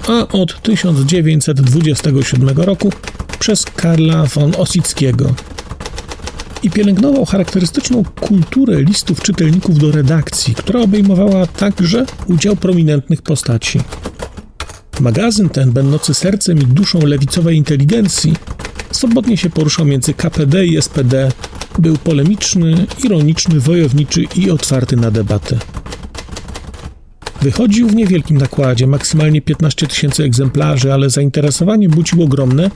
a 0.09 0.29
od 0.29 0.63
1927 0.63 2.49
roku 2.49 2.93
przez 3.39 3.65
Karla 3.65 4.27
von 4.27 4.53
Osickiego. 4.59 5.35
I 6.67 6.71
pielęgnował 6.71 7.25
charakterystyczną 7.25 8.05
kulturę 8.21 8.83
listów 8.83 9.23
czytelników 9.23 9.79
do 9.79 9.91
redakcji, 9.91 10.55
która 10.55 10.81
obejmowała 10.81 11.47
także 11.47 12.07
udział 12.27 12.57
prominentnych 12.57 13.23
postaci. 13.23 13.81
Magazyn 15.01 15.49
ten, 15.49 15.73
będący 15.73 16.15
sercem 16.15 16.59
i 16.59 16.67
duszą 16.67 16.99
lewicowej 16.99 17.57
inteligencji, 17.57 18.35
Swobodnie 18.91 19.37
się 19.37 19.51
poruszał 19.51 19.87
między 19.87 20.15
KPD 20.15 20.67
i 20.67 20.83
SPD. 20.83 21.33
Był 21.79 21.97
polemiczny, 21.97 22.87
ironiczny, 23.05 23.61
wojowniczy 23.61 24.25
i 24.37 24.51
otwarty 24.51 24.97
na 24.97 25.11
debatę. 25.11 25.59
Wychodził 27.43 27.89
w 27.89 27.95
niewielkim 27.95 28.39
nakładzie, 28.39 28.87
maksymalnie 28.87 29.43
15 29.43 29.87
tysięcy 29.87 30.25
egzemplarzy, 30.25 30.93
ale 30.93 31.11
zainteresowanie 31.11 31.89
budził 31.89 32.23
ogromne 32.23 32.71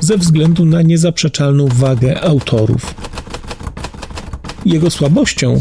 ze 0.00 0.18
względu 0.18 0.64
na 0.64 0.82
niezaprzeczalną 0.82 1.66
wagę 1.66 2.20
autorów. 2.20 2.94
Jego 4.68 4.90
słabością 4.90 5.60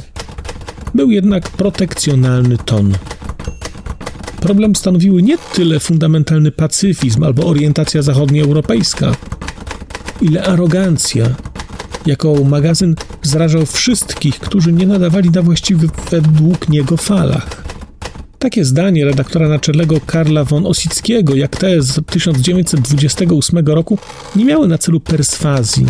był 0.96 1.12
jednak 1.12 1.50
protekcjonalny 1.50 2.58
ton. 2.58 2.94
Problem 4.42 4.76
stanowiły 4.76 5.24
nie 5.24 5.38
tyle 5.38 5.80
fundamentalny 5.80 6.52
pacyfizm 6.52 7.24
albo 7.24 7.46
orientacja 7.48 8.02
zachodnioeuropejska, 8.02 9.16
ile 10.22 10.44
arogancja, 10.44 11.26
jaką 12.06 12.44
magazyn 12.44 12.96
zrażał 13.22 13.66
wszystkich, 13.66 14.40
którzy 14.40 14.74
nie 14.74 14.88
nadawali 14.88 15.30
na 15.30 15.42
właściwych 15.42 15.92
według 16.12 16.70
niego 16.70 16.98
falach. 16.98 17.64
Takie 18.40 18.66
zdanie 18.66 19.06
redaktora 19.06 19.50
naczelnego 19.50 20.00
Karla 20.06 20.44
von 20.44 20.66
Osickiego, 20.66 21.36
jak 21.36 21.58
te 21.58 21.82
z 21.82 22.06
1928 22.06 23.68
roku, 23.68 23.98
nie 24.36 24.46
miały 24.46 24.68
na 24.68 24.78
celu 24.78 25.00
perswazji, 25.00 25.86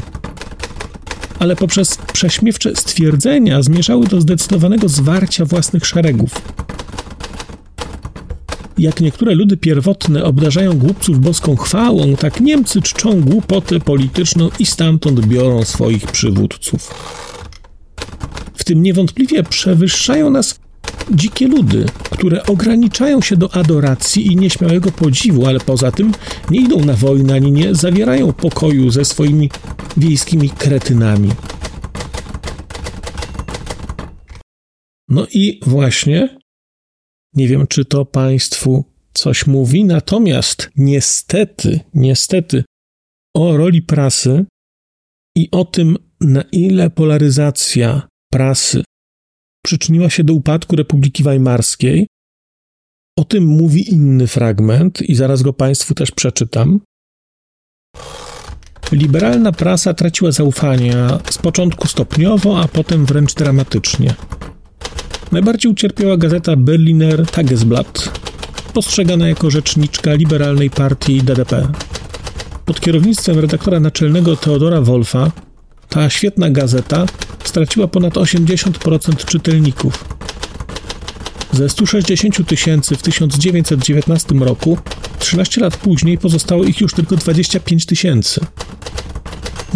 ale 1.39 1.56
poprzez 1.56 1.98
prześmiewcze 2.13 2.75
stwierdzenia 2.75 3.62
zmierzały 3.62 4.08
do 4.08 4.22
zdecydowanego 4.22 4.89
zwarcia 4.89 5.46
własnych 5.46 5.86
szeregów. 5.86 6.41
Jak 8.77 9.01
niektóre 9.01 9.36
ludy 9.36 9.58
pierwotne 9.58 10.24
obdarzają 10.24 10.74
głupców 10.74 11.20
boską 11.20 11.56
chwałą, 11.56 12.15
tak 12.15 12.41
Niemcy 12.41 12.82
czczą 12.82 13.22
głupotę 13.22 13.79
polityczną 13.79 14.50
i 14.60 14.65
stamtąd 14.65 15.25
biorą 15.25 15.63
swoich 15.63 16.08
przywódców. 16.08 16.94
W 18.56 18.63
tym 18.63 18.84
niewątpliwie 18.84 19.44
przewyższają 19.44 20.29
nas 20.29 20.60
dzikie 21.12 21.48
ludy, 21.48 21.86
które 22.10 22.44
ograniczają 22.44 23.22
się 23.22 23.38
do 23.38 23.56
adoracji 23.56 24.27
i 24.27 24.36
nieśmiałego 24.36 24.91
podziwu, 24.91 25.46
ale 25.46 25.60
poza 25.60 25.91
tym 25.91 26.12
nie 26.51 26.60
idą 26.60 26.86
na 26.86 26.94
wojnę 26.94 27.34
ani 27.34 27.51
nie 27.51 27.75
zawierają 27.75 28.34
pokoju 28.34 28.89
ze 28.89 29.06
swoimi 29.06 29.50
wiejskimi 29.98 30.50
kretynami. 30.50 31.32
No 35.10 35.27
i 35.34 35.60
właśnie 35.66 36.39
nie 37.34 37.48
wiem, 37.48 37.68
czy 37.68 37.86
to 37.86 38.06
Państwu 38.06 38.86
coś 39.13 39.48
mówi, 39.48 39.86
natomiast 39.86 40.70
niestety, 40.75 41.80
niestety 41.94 42.63
o 43.36 43.58
roli 43.58 43.82
prasy 43.82 44.46
i 45.36 45.51
o 45.51 45.66
tym, 45.66 45.98
na 46.22 46.42
ile 46.51 46.89
polaryzacja 46.89 48.08
prasy 48.32 48.84
przyczyniła 49.66 50.10
się 50.10 50.24
do 50.24 50.34
upadku 50.34 50.75
Republiki 50.75 51.24
Weimarskiej, 51.24 52.08
o 53.20 53.24
tym 53.24 53.46
mówi 53.46 53.94
inny 53.94 54.27
fragment 54.27 55.01
i 55.01 55.16
zaraz 55.16 55.42
go 55.42 55.54
Państwu 55.54 55.94
też 55.94 56.12
przeczytam. 56.12 56.80
Liberalna 58.91 59.51
prasa 59.51 59.94
traciła 59.94 60.32
zaufanie, 60.32 60.96
z 61.29 61.38
początku 61.38 61.88
stopniowo, 61.88 62.62
a 62.62 62.67
potem 62.67 63.06
wręcz 63.06 63.34
dramatycznie. 63.34 64.13
Najbardziej 65.32 65.72
ucierpiała 65.72 66.17
gazeta 66.17 66.56
Berliner 66.56 67.25
Tagesblatt, 67.25 68.20
postrzegana 68.74 69.27
jako 69.27 69.50
rzeczniczka 69.50 70.13
liberalnej 70.13 70.70
partii 70.70 71.24
DDP. 71.24 71.67
Pod 72.65 72.79
kierownictwem 72.79 73.39
redaktora 73.39 73.79
naczelnego 73.79 74.36
Teodora 74.36 74.82
Wolfa 74.82 75.32
ta 75.89 76.10
świetna 76.10 76.50
gazeta 76.50 77.06
straciła 77.44 77.88
ponad 77.88 78.13
80% 78.13 79.25
czytelników. 79.25 80.06
Ze 81.53 81.70
160 81.70 82.48
tysięcy 82.48 82.96
w 82.96 83.01
1919 83.01 84.36
roku, 84.36 84.77
13 85.20 85.62
lat 85.62 85.77
później 85.77 86.17
pozostało 86.17 86.63
ich 86.63 86.82
już 86.82 86.94
tylko 86.94 87.15
25 87.15 87.86
tysięcy. 87.86 88.41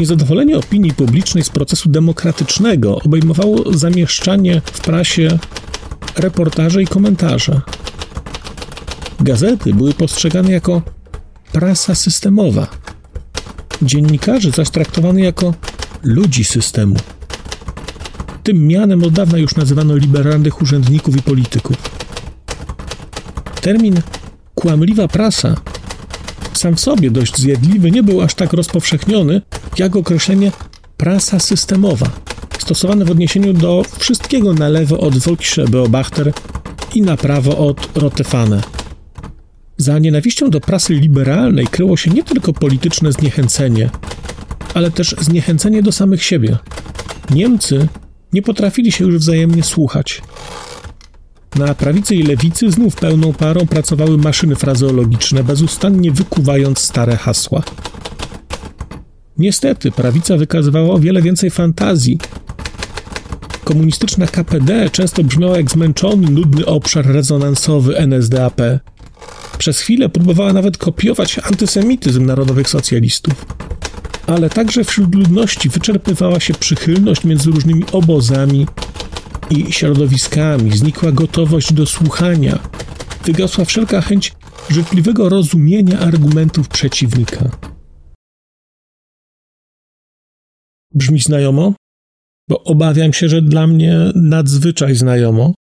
Niezadowolenie 0.01 0.57
opinii 0.57 0.93
publicznej 0.93 1.43
z 1.43 1.49
procesu 1.49 1.89
demokratycznego 1.89 2.99
obejmowało 3.05 3.73
zamieszczanie 3.73 4.61
w 4.65 4.81
prasie 4.81 5.39
reportaże 6.15 6.83
i 6.83 6.87
komentarze. 6.87 7.61
Gazety 9.19 9.73
były 9.73 9.93
postrzegane 9.93 10.51
jako 10.51 10.81
prasa 11.51 11.95
systemowa, 11.95 12.67
dziennikarzy 13.81 14.51
zaś 14.51 14.69
traktowany 14.69 15.21
jako 15.21 15.53
ludzi 16.03 16.43
systemu. 16.43 16.95
Tym 18.43 18.67
mianem 18.67 19.03
od 19.03 19.13
dawna 19.13 19.37
już 19.37 19.55
nazywano 19.55 19.95
liberalnych 19.95 20.61
urzędników 20.61 21.17
i 21.17 21.21
polityków. 21.21 21.77
Termin 23.61 24.01
kłamliwa 24.55 25.07
prasa 25.07 25.55
sam 26.53 26.75
w 26.75 26.79
sobie 26.79 27.11
dość 27.11 27.37
zjadliwy 27.37 27.91
nie 27.91 28.03
był 28.03 28.21
aż 28.21 28.35
tak 28.35 28.53
rozpowszechniony 28.53 29.41
jak 29.77 29.95
określenie 29.95 30.51
prasa 30.97 31.39
systemowa, 31.39 32.09
stosowane 32.59 33.05
w 33.05 33.11
odniesieniu 33.11 33.53
do 33.53 33.83
wszystkiego 33.97 34.53
na 34.53 34.67
lewo 34.67 34.99
od 34.99 35.17
Volksche 35.17 35.65
Beobachter 35.65 36.33
i 36.95 37.01
na 37.01 37.17
prawo 37.17 37.57
od 37.57 37.97
Rotefane. 37.97 38.61
Za 39.77 39.99
nienawiścią 39.99 40.49
do 40.49 40.61
prasy 40.61 40.93
liberalnej 40.93 41.67
kryło 41.67 41.97
się 41.97 42.11
nie 42.11 42.23
tylko 42.23 42.53
polityczne 42.53 43.11
zniechęcenie, 43.11 43.89
ale 44.73 44.91
też 44.91 45.15
zniechęcenie 45.21 45.83
do 45.83 45.91
samych 45.91 46.23
siebie. 46.23 46.57
Niemcy 47.29 47.87
nie 48.33 48.41
potrafili 48.41 48.91
się 48.91 49.05
już 49.05 49.17
wzajemnie 49.17 49.63
słuchać. 49.63 50.21
Na 51.55 51.75
prawicy 51.75 52.15
i 52.15 52.23
lewicy 52.23 52.71
znów 52.71 52.95
pełną 52.95 53.33
parą 53.33 53.67
pracowały 53.67 54.17
maszyny 54.17 54.55
frazeologiczne, 54.55 55.43
bezustannie 55.43 56.11
wykuwając 56.11 56.79
stare 56.79 57.17
hasła. 57.17 57.63
Niestety, 59.37 59.91
prawica 59.91 60.37
wykazywała 60.37 60.89
o 60.89 60.99
wiele 60.99 61.21
więcej 61.21 61.49
fantazji. 61.51 62.17
Komunistyczna 63.63 64.27
KPD 64.27 64.89
często 64.89 65.23
brzmiała 65.23 65.57
jak 65.57 65.71
zmęczony, 65.71 66.31
nudny 66.31 66.65
obszar 66.65 67.05
rezonansowy 67.05 67.97
NSDAP. 67.97 68.61
Przez 69.57 69.79
chwilę 69.79 70.09
próbowała 70.09 70.53
nawet 70.53 70.77
kopiować 70.77 71.39
antysemityzm 71.39 72.25
narodowych 72.25 72.69
socjalistów. 72.69 73.45
Ale 74.27 74.49
także 74.49 74.83
wśród 74.83 75.15
ludności 75.15 75.69
wyczerpywała 75.69 76.39
się 76.39 76.53
przychylność 76.53 77.23
między 77.23 77.51
różnymi 77.51 77.83
obozami 77.91 78.67
i 79.49 79.71
środowiskami, 79.71 80.77
znikła 80.77 81.11
gotowość 81.11 81.73
do 81.73 81.85
słuchania, 81.85 82.59
wygasła 83.25 83.65
wszelka 83.65 84.01
chęć 84.01 84.33
życzliwego 84.69 85.29
rozumienia 85.29 85.99
argumentów 85.99 86.67
przeciwnika. 86.67 87.49
Brzmi 90.93 91.19
znajomo? 91.19 91.73
Bo 92.49 92.63
obawiam 92.63 93.13
się, 93.13 93.29
że 93.29 93.41
dla 93.41 93.67
mnie 93.67 93.97
nadzwyczaj 94.15 94.95
znajomo. 94.95 95.53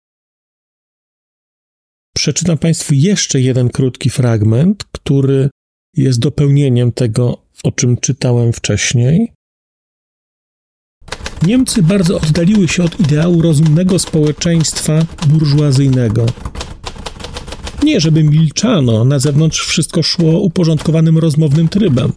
Przeczytam 2.16 2.58
Państwu 2.58 2.94
jeszcze 2.94 3.40
jeden 3.40 3.68
krótki 3.68 4.10
fragment, 4.10 4.84
który 4.84 5.50
jest 5.96 6.18
dopełnieniem 6.18 6.92
tego, 6.92 7.42
o 7.64 7.72
czym 7.72 7.96
czytałem 7.96 8.52
wcześniej. 8.52 9.32
Niemcy 11.42 11.82
bardzo 11.82 12.16
oddaliły 12.16 12.68
się 12.68 12.82
od 12.84 13.00
ideału 13.00 13.42
rozumnego 13.42 13.98
społeczeństwa 13.98 15.06
burżuazyjnego. 15.26 16.26
Nie, 17.82 18.00
żeby 18.00 18.24
milczano, 18.24 19.04
na 19.04 19.18
zewnątrz 19.18 19.66
wszystko 19.66 20.02
szło 20.02 20.40
uporządkowanym 20.40 21.18
rozmownym 21.18 21.68
trybem. 21.68 22.12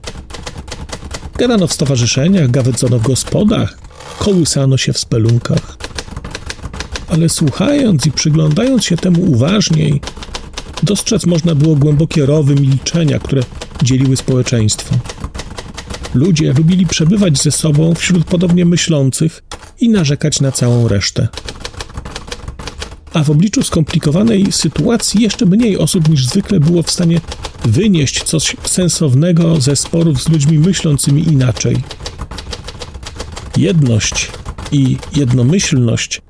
Gadano 1.38 1.67
w 1.67 1.74
stowarzyszeniach, 1.74 2.52
gawędzono 2.52 3.00
w 3.00 3.04
gospodach, 3.04 3.78
kołysano 4.19 4.78
się 4.78 4.93
w 4.93 4.98
spelunkach 4.98 5.78
ale 7.13 7.30
słuchając 7.30 8.06
i 8.06 8.12
przyglądając 8.12 8.86
się 8.86 8.98
temu 8.98 9.22
uważniej, 9.22 10.02
dostrzec 10.84 11.26
można 11.26 11.56
było 11.56 11.76
głębokie 11.76 12.26
rowy 12.26 12.56
milczenia, 12.56 13.19
które 13.19 13.43
dzieliły 13.84 14.17
społeczeństwo. 14.17 14.96
Ludzie 16.13 16.54
lubili 16.54 16.86
przebywać 16.86 17.41
ze 17.41 17.52
sobą 17.52 17.96
wśród 17.96 18.26
podobnie 18.26 18.65
myślących 18.65 19.43
i 19.80 19.89
narzekać 19.89 20.41
na 20.41 20.52
całą 20.52 20.88
resztę. 20.88 21.28
A 23.13 23.24
w 23.24 23.30
obliczu 23.30 23.63
skomplikowanej 23.63 24.52
sytuacji 24.52 25.22
jeszcze 25.22 25.46
mniej 25.46 25.78
osób 25.78 26.10
niż 26.10 26.26
zwykle 26.26 26.60
było 26.60 26.84
w 26.84 26.91
stanie 26.91 27.22
wynieść 27.65 28.23
coś 28.23 28.56
sensownego 28.65 29.62
ze 29.62 29.76
sporów 29.76 30.23
z 30.23 30.30
ludźmi 30.30 30.60
myślącymi 30.60 31.28
inaczej. 31.28 31.76
Jedność 33.58 34.32
i 34.71 34.97
jednomyślność 35.15 36.21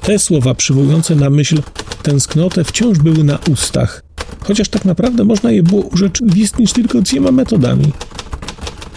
te 0.00 0.18
słowa 0.18 0.54
przywołujące 0.54 1.14
na 1.14 1.30
myśl 1.30 1.62
tęsknotę 2.02 2.64
wciąż 2.64 2.98
były 2.98 3.24
na 3.24 3.38
ustach, 3.50 4.02
chociaż 4.44 4.68
tak 4.68 4.84
naprawdę 4.84 5.24
można 5.24 5.50
je 5.50 5.62
było 5.62 5.82
urzeczywistnić 5.82 6.72
tylko 6.72 7.00
dwiema 7.00 7.30
metodami: 7.30 7.92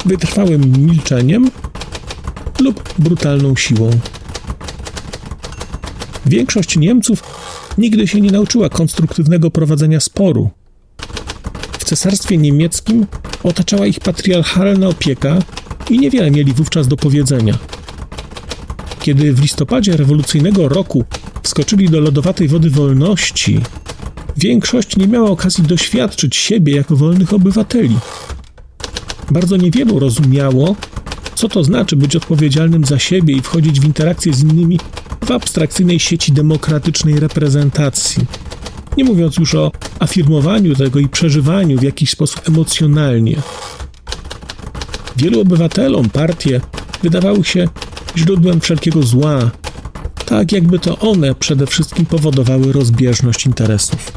wytrwałym 0.06 0.86
milczeniem 0.86 1.52
lub 2.60 2.94
brutalną 3.00 3.56
siłą. 3.56 3.90
Większość 6.26 6.78
Niemców 6.78 7.24
nigdy 7.78 8.08
się 8.08 8.22
nie 8.22 8.32
nauczyła 8.32 8.70
konstruktywnego 8.70 9.52
prowadzenia 9.52 10.00
sporu. 10.00 10.50
W 11.86 11.88
cesarstwie 11.88 12.38
niemieckim 12.38 13.06
otaczała 13.44 13.86
ich 13.86 14.00
patriarchalna 14.00 14.88
opieka 14.88 15.38
i 15.90 16.00
niewiele 16.00 16.32
mieli 16.32 16.54
wówczas 16.54 16.88
do 16.88 16.98
powiedzenia. 16.98 17.58
Kiedy 19.00 19.34
w 19.34 19.42
listopadzie 19.42 19.98
rewolucyjnego 19.98 20.70
roku 20.70 21.06
wskoczyli 21.44 21.90
do 21.90 22.00
lodowatej 22.00 22.48
wody 22.48 22.70
wolności, 22.70 23.62
większość 24.38 24.98
nie 24.98 25.08
miała 25.08 25.30
okazji 25.30 25.64
doświadczyć 25.64 26.36
siebie 26.36 26.76
jako 26.76 26.96
wolnych 26.96 27.34
obywateli. 27.34 27.98
Bardzo 29.32 29.58
niewielu 29.58 30.00
rozumiało, 30.00 30.76
co 31.36 31.50
to 31.50 31.64
znaczy 31.64 31.96
być 31.96 32.16
odpowiedzialnym 32.16 32.86
za 32.86 33.00
siebie 33.00 33.36
i 33.36 33.42
wchodzić 33.42 33.80
w 33.80 33.86
interakcję 33.86 34.34
z 34.34 34.44
innymi 34.44 34.80
w 35.26 35.32
abstrakcyjnej 35.32 36.00
sieci 36.00 36.32
demokratycznej 36.32 37.20
reprezentacji. 37.20 38.26
Nie 38.98 39.04
mówiąc 39.04 39.38
już 39.38 39.56
o 39.56 39.72
afirmowaniu 40.00 40.76
tego 40.76 41.00
i 41.00 41.10
przeżywaniu 41.10 41.78
w 41.78 41.84
jakiś 41.84 42.10
sposób 42.10 42.50
emocjonalnie. 42.50 43.42
Wielu 45.18 45.42
obywatelom 45.42 46.10
partie 46.10 46.62
wydawały 47.04 47.44
się 47.44 47.68
źródłem 48.18 48.62
wszelkiego 48.62 49.04
zła, 49.04 49.52
tak 50.26 50.52
jakby 50.52 50.80
to 50.80 51.00
one 51.00 51.36
przede 51.36 51.68
wszystkim 51.68 52.06
powodowały 52.06 52.72
rozbieżność 52.72 53.46
interesów. 53.46 54.12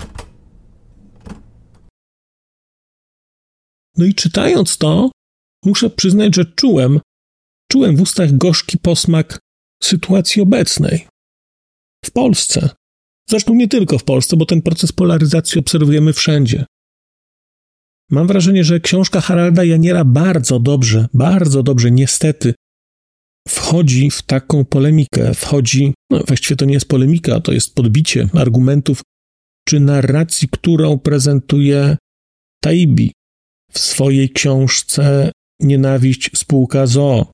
No 3.97 4.05
i 4.05 4.15
czytając 4.15 4.79
to, 4.79 5.11
muszę 5.65 5.91
przyznać, 5.91 6.37
że 6.37 6.45
czułem, 6.45 7.01
czułem 7.73 7.97
w 7.97 8.01
ustach 8.01 8.37
gorzki 8.37 8.79
posmak 8.79 9.39
sytuacji 9.83 10.43
obecnej. 10.43 11.07
W 12.05 12.11
Polsce. 12.11 12.71
Zresztą 13.29 13.55
nie 13.55 13.69
tylko 13.69 13.99
w 13.99 14.05
Polsce, 14.05 14.37
bo 14.37 14.47
ten 14.47 14.63
proces 14.63 14.93
polaryzacji 14.93 15.59
obserwujemy 15.59 16.13
wszędzie. 16.13 16.65
Mam 18.11 18.27
wrażenie, 18.27 18.65
że 18.65 18.81
książka 18.81 19.21
Haralda 19.21 19.65
Janiera 19.65 20.05
bardzo 20.05 20.61
dobrze, 20.61 21.09
bardzo 21.15 21.63
dobrze, 21.63 21.91
niestety, 21.91 22.55
wchodzi 23.49 24.11
w 24.11 24.23
taką 24.23 24.65
polemikę, 24.65 25.35
wchodzi, 25.35 25.95
no 26.11 26.23
właściwie 26.27 26.57
to 26.57 26.65
nie 26.65 26.75
jest 26.75 26.89
polemika, 26.89 27.41
to 27.41 27.53
jest 27.53 27.75
podbicie 27.75 28.29
argumentów 28.35 29.03
czy 29.69 29.81
narracji, 29.81 30.49
którą 30.49 30.99
prezentuje 30.99 31.97
Taibi 32.63 33.13
w 33.73 33.79
swojej 33.79 34.31
książce 34.31 35.33
Nienawiść 35.61 36.31
spółka 36.35 36.87
ZOO. 36.87 37.33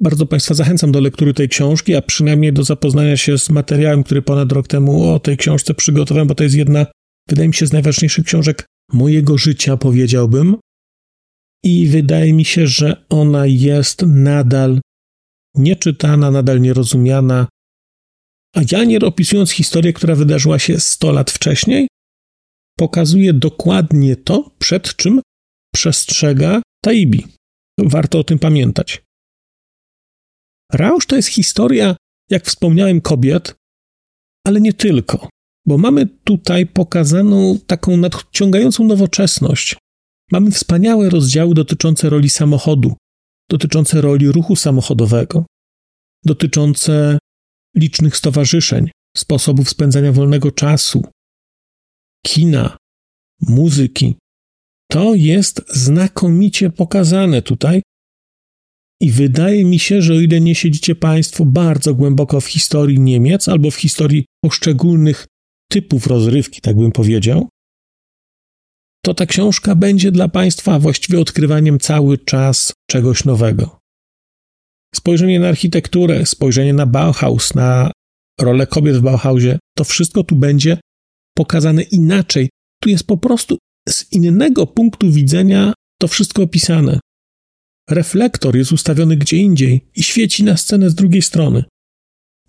Bardzo 0.00 0.26
Państwa 0.26 0.54
zachęcam 0.54 0.92
do 0.92 1.00
lektury 1.00 1.34
tej 1.34 1.48
książki, 1.48 1.94
a 1.94 2.02
przynajmniej 2.02 2.52
do 2.52 2.64
zapoznania 2.64 3.16
się 3.16 3.38
z 3.38 3.50
materiałem, 3.50 4.04
który 4.04 4.22
ponad 4.22 4.52
rok 4.52 4.68
temu 4.68 5.10
o 5.10 5.18
tej 5.18 5.36
książce 5.36 5.74
przygotowałem, 5.74 6.28
bo 6.28 6.34
to 6.34 6.44
jest 6.44 6.56
jedna, 6.56 6.86
wydaje 7.28 7.48
mi 7.48 7.54
się, 7.54 7.66
z 7.66 7.72
najważniejszych 7.72 8.24
książek 8.24 8.66
mojego 8.92 9.38
życia, 9.38 9.76
powiedziałbym. 9.76 10.56
i 11.64 11.88
wydaje 11.88 12.32
mi 12.32 12.44
się, 12.44 12.66
że 12.66 13.04
ona 13.08 13.46
jest 13.46 14.02
nadal 14.06 14.80
nieczytana, 15.56 16.30
nadal 16.30 16.60
nierozumiana. 16.60 17.46
A 18.56 18.60
Janier, 18.72 19.04
opisując 19.04 19.50
historię, 19.50 19.92
która 19.92 20.14
wydarzyła 20.14 20.58
się 20.58 20.80
100 20.80 21.12
lat 21.12 21.30
wcześniej, 21.30 21.88
pokazuje 22.78 23.32
dokładnie 23.32 24.16
to, 24.16 24.50
przed 24.58 24.96
czym 24.96 25.20
przestrzega 25.74 26.62
Taibi. 26.84 27.26
Warto 27.78 28.18
o 28.18 28.24
tym 28.24 28.38
pamiętać. 28.38 29.03
Rausz 30.72 31.06
to 31.06 31.16
jest 31.16 31.28
historia, 31.28 31.96
jak 32.30 32.44
wspomniałem, 32.46 33.00
kobiet, 33.00 33.54
ale 34.46 34.60
nie 34.60 34.72
tylko, 34.72 35.28
bo 35.66 35.78
mamy 35.78 36.06
tutaj 36.06 36.66
pokazaną 36.66 37.58
taką 37.66 37.96
nadciągającą 37.96 38.84
nowoczesność. 38.84 39.76
Mamy 40.32 40.50
wspaniałe 40.50 41.10
rozdziały 41.10 41.54
dotyczące 41.54 42.10
roli 42.10 42.30
samochodu, 42.30 42.96
dotyczące 43.50 44.00
roli 44.00 44.32
ruchu 44.32 44.56
samochodowego, 44.56 45.46
dotyczące 46.24 47.18
licznych 47.76 48.16
stowarzyszeń, 48.16 48.90
sposobów 49.16 49.70
spędzania 49.70 50.12
wolnego 50.12 50.50
czasu, 50.50 51.04
kina, 52.26 52.76
muzyki. 53.40 54.16
To 54.90 55.14
jest 55.14 55.62
znakomicie 55.68 56.70
pokazane 56.70 57.42
tutaj. 57.42 57.82
I 59.00 59.10
wydaje 59.10 59.64
mi 59.64 59.78
się, 59.78 60.02
że 60.02 60.14
o 60.14 60.20
ile 60.20 60.40
nie 60.40 60.54
siedzicie 60.54 60.94
Państwo 60.94 61.44
bardzo 61.44 61.94
głęboko 61.94 62.40
w 62.40 62.46
historii 62.46 63.00
Niemiec 63.00 63.48
albo 63.48 63.70
w 63.70 63.76
historii 63.76 64.26
poszczególnych 64.44 65.26
typów 65.70 66.06
rozrywki, 66.06 66.60
tak 66.60 66.76
bym 66.76 66.92
powiedział, 66.92 67.48
to 69.04 69.14
ta 69.14 69.26
książka 69.26 69.74
będzie 69.74 70.12
dla 70.12 70.28
Państwa 70.28 70.78
właściwie 70.78 71.20
odkrywaniem 71.20 71.78
cały 71.78 72.18
czas 72.18 72.72
czegoś 72.90 73.24
nowego. 73.24 73.78
Spojrzenie 74.94 75.40
na 75.40 75.48
architekturę, 75.48 76.26
spojrzenie 76.26 76.72
na 76.72 76.86
Bauhaus, 76.86 77.54
na 77.54 77.90
rolę 78.40 78.66
kobiet 78.66 78.96
w 78.96 79.00
Bauhausie, 79.00 79.58
to 79.76 79.84
wszystko 79.84 80.24
tu 80.24 80.36
będzie 80.36 80.78
pokazane 81.36 81.82
inaczej. 81.82 82.50
Tu 82.82 82.88
jest 82.88 83.06
po 83.06 83.16
prostu 83.16 83.58
z 83.88 84.12
innego 84.12 84.66
punktu 84.66 85.12
widzenia 85.12 85.72
to 86.00 86.08
wszystko 86.08 86.42
opisane. 86.42 87.00
Reflektor 87.90 88.56
jest 88.56 88.72
ustawiony 88.72 89.16
gdzie 89.16 89.36
indziej 89.36 89.90
i 89.94 90.02
świeci 90.02 90.44
na 90.44 90.56
scenę 90.56 90.90
z 90.90 90.94
drugiej 90.94 91.22
strony. 91.22 91.64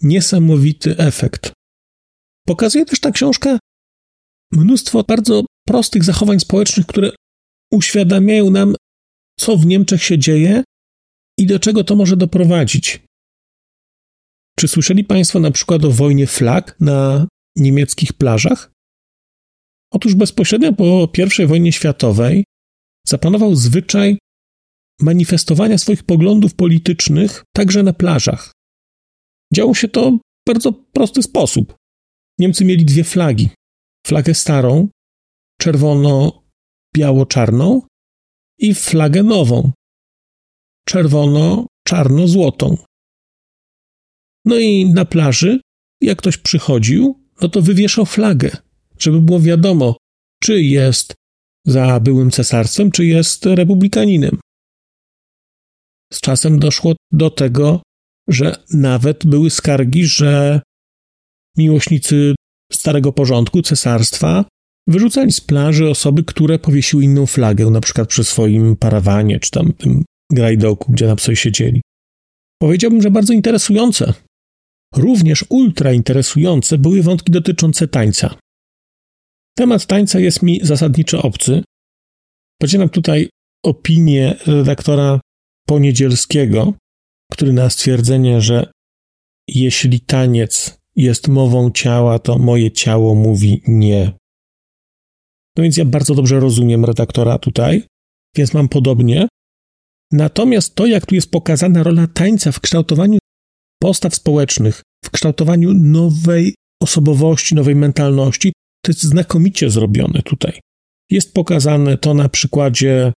Niesamowity 0.02 0.98
efekt. 0.98 1.54
Pokazuje 2.48 2.86
też 2.86 3.00
ta 3.00 3.12
książka 3.12 3.60
mnóstwo 4.52 5.04
bardzo 5.04 5.45
prostych 5.67 6.04
zachowań 6.04 6.39
społecznych, 6.39 6.86
które 6.86 7.12
uświadamiają 7.71 8.50
nam, 8.50 8.76
co 9.39 9.58
w 9.58 9.65
Niemczech 9.65 10.04
się 10.04 10.19
dzieje 10.19 10.63
i 11.39 11.45
do 11.45 11.60
czego 11.60 11.84
to 11.84 11.95
może 11.95 12.17
doprowadzić. 12.17 13.02
Czy 14.60 14.67
słyszeli 14.67 15.04
Państwo 15.04 15.39
na 15.39 15.52
przykład 15.52 15.86
o 15.86 15.91
wojnie 15.91 16.28
flag 16.28 16.76
na 16.80 17.28
niemieckich 17.56 18.13
plażach? 18.13 18.71
Otóż 19.91 20.15
bezpośrednio 20.15 20.74
po 20.74 21.10
I 21.43 21.45
wojnie 21.45 21.71
światowej 21.71 22.43
zapanował 23.08 23.56
zwyczaj 23.56 24.17
manifestowania 25.01 25.77
swoich 25.77 26.03
poglądów 26.03 26.55
politycznych 26.55 27.43
także 27.55 27.84
na 27.84 27.93
plażach. 27.93 28.51
Działo 29.53 29.73
się 29.73 29.88
to 29.88 30.12
w 30.12 30.19
bardzo 30.47 30.73
prosty 30.73 31.23
sposób. 31.23 31.75
Niemcy 32.39 32.65
mieli 32.65 32.86
dwie 32.86 33.03
flagi: 33.03 33.49
flagę 34.08 34.34
starą, 34.34 34.88
czerwono-biało-czarną 35.62 37.81
i 38.60 38.73
flagę 38.73 39.23
nową, 39.23 39.71
czerwono-czarno-złotą. 40.89 42.77
No 44.45 44.58
i 44.58 44.86
na 44.86 45.05
plaży, 45.05 45.62
jak 46.01 46.17
ktoś 46.17 46.38
przychodził, 46.38 47.23
no 47.41 47.49
to 47.49 47.62
wywieszał 47.62 48.05
flagę, 48.05 48.58
żeby 48.99 49.21
było 49.21 49.39
wiadomo, 49.39 49.97
czy 50.43 50.62
jest 50.62 51.13
za 51.65 51.99
byłym 51.99 52.31
cesarstwem, 52.31 52.91
czy 52.91 53.05
jest 53.05 53.45
republikaninem. 53.45 54.39
Z 56.13 56.20
czasem 56.20 56.60
doszło 56.60 56.94
do 57.12 57.30
tego, 57.30 57.82
że 58.30 58.56
nawet 58.74 59.26
były 59.26 59.50
skargi, 59.50 60.06
że 60.06 60.62
miłośnicy 61.58 62.36
starego 62.74 63.12
porządku, 63.12 63.62
cesarstwa, 63.62 64.46
wyrzucali 64.88 65.32
z 65.32 65.41
plaży 65.41 65.89
osoby, 65.89 66.24
które 66.24 66.60
powiesiły 66.60 67.04
inną 67.04 67.26
flagę, 67.26 67.65
na 67.65 67.82
przykład 67.82 68.10
przy 68.10 68.24
swoim 68.24 68.76
parawanie, 68.76 69.39
czy 69.39 69.52
tam 69.52 69.74
tym 69.74 70.04
grajdoku, 70.32 70.91
gdzie 70.91 71.08
na 71.08 71.18
sobie 71.18 71.36
siedzieli. 71.36 71.82
Powiedziałbym, 72.62 73.02
że 73.02 73.12
bardzo 73.12 73.34
interesujące. 73.34 74.13
Również 74.96 75.46
ultra 75.50 75.94
interesujące 75.94 76.78
były 76.78 77.04
wątki 77.04 77.32
dotyczące 77.32 77.88
tańca. 77.88 78.36
Temat 79.58 79.86
tańca 79.86 80.20
jest 80.20 80.44
mi 80.44 80.60
zasadniczo 80.63 81.22
obcy. 81.22 81.63
Podzielam 82.62 82.89
tutaj 82.89 83.30
opinię 83.65 84.36
redaktora 84.46 85.20
Poniedzielskiego, 85.67 86.73
który 87.32 87.54
na 87.54 87.69
stwierdzenie, 87.69 88.41
że 88.41 88.71
jeśli 89.47 89.99
taniec 89.99 90.78
jest 90.95 91.28
mową 91.28 91.71
ciała, 91.71 92.19
to 92.19 92.38
moje 92.38 92.71
ciało 92.71 93.15
mówi 93.15 93.62
nie. 93.67 94.12
No 95.58 95.63
więc 95.63 95.78
ja 95.78 95.86
bardzo 95.86 96.15
dobrze 96.15 96.39
rozumiem 96.39 96.86
redaktora 96.86 97.38
tutaj, 97.38 97.84
więc 98.36 98.54
mam 98.54 98.69
podobnie. 98.69 99.28
Natomiast 100.12 100.75
to, 100.75 100.86
jak 100.86 101.06
tu 101.06 101.15
jest 101.15 101.32
pokazana 101.32 101.84
rola 101.84 102.08
tańca 102.08 102.51
w 102.51 102.60
kształtowaniu 102.60 103.19
postaw 103.82 104.15
społecznych, 104.15 104.82
w 105.06 105.10
kształtowaniu 105.10 105.73
nowej 105.73 106.56
osobowości, 106.82 107.56
nowej 107.56 107.75
mentalności, 107.75 108.54
to 108.84 108.91
jest 108.91 109.04
znakomicie 109.04 109.69
zrobione 109.69 110.21
tutaj. 110.21 110.60
Jest 111.12 111.34
pokazane 111.34 111.97
to 111.97 112.13
na 112.13 112.30
przykładzie 112.30 113.13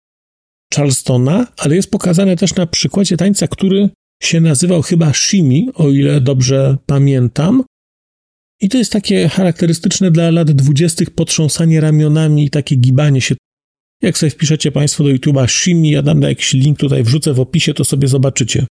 Charlestona, 0.74 1.46
ale 1.56 1.76
jest 1.76 1.90
pokazane 1.90 2.36
też 2.36 2.54
na 2.54 2.66
przykładzie 2.66 3.16
tańca, 3.16 3.48
który 3.48 3.90
się 4.22 4.40
nazywał 4.40 4.82
chyba 4.82 5.12
Shimi, 5.12 5.70
o 5.74 5.88
ile 5.88 6.20
dobrze 6.20 6.78
pamiętam. 6.86 7.64
I 8.60 8.68
to 8.68 8.78
jest 8.78 8.92
takie 8.92 9.28
charakterystyczne 9.28 10.10
dla 10.10 10.30
lat 10.30 10.50
dwudziestych 10.50 11.10
potrząsanie 11.10 11.80
ramionami 11.80 12.44
i 12.44 12.50
takie 12.50 12.76
gibanie 12.76 13.20
się. 13.20 13.34
Jak 14.02 14.18
sobie 14.18 14.30
wpiszecie 14.30 14.72
Państwo 14.72 15.04
do 15.04 15.10
YouTube'a 15.10 15.48
Shimi, 15.48 15.90
ja 15.90 16.02
dam 16.02 16.22
jakiś 16.22 16.52
link 16.52 16.78
tutaj, 16.78 17.02
wrzucę 17.02 17.34
w 17.34 17.40
opisie, 17.40 17.74
to 17.74 17.84
sobie 17.84 18.08
zobaczycie. 18.08 18.66